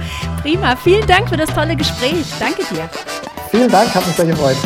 Prima. 0.42 0.76
Vielen 0.76 1.06
Dank 1.08 1.30
für 1.30 1.38
das 1.38 1.50
tolle 1.54 1.76
Gespräch. 1.76 2.26
Danke 2.40 2.64
dir. 2.74 2.90
Vielen 3.50 3.70
Dank, 3.70 3.94
hat 3.94 4.06
mich 4.06 4.16
sehr 4.16 4.26
gefreut. 4.26 4.58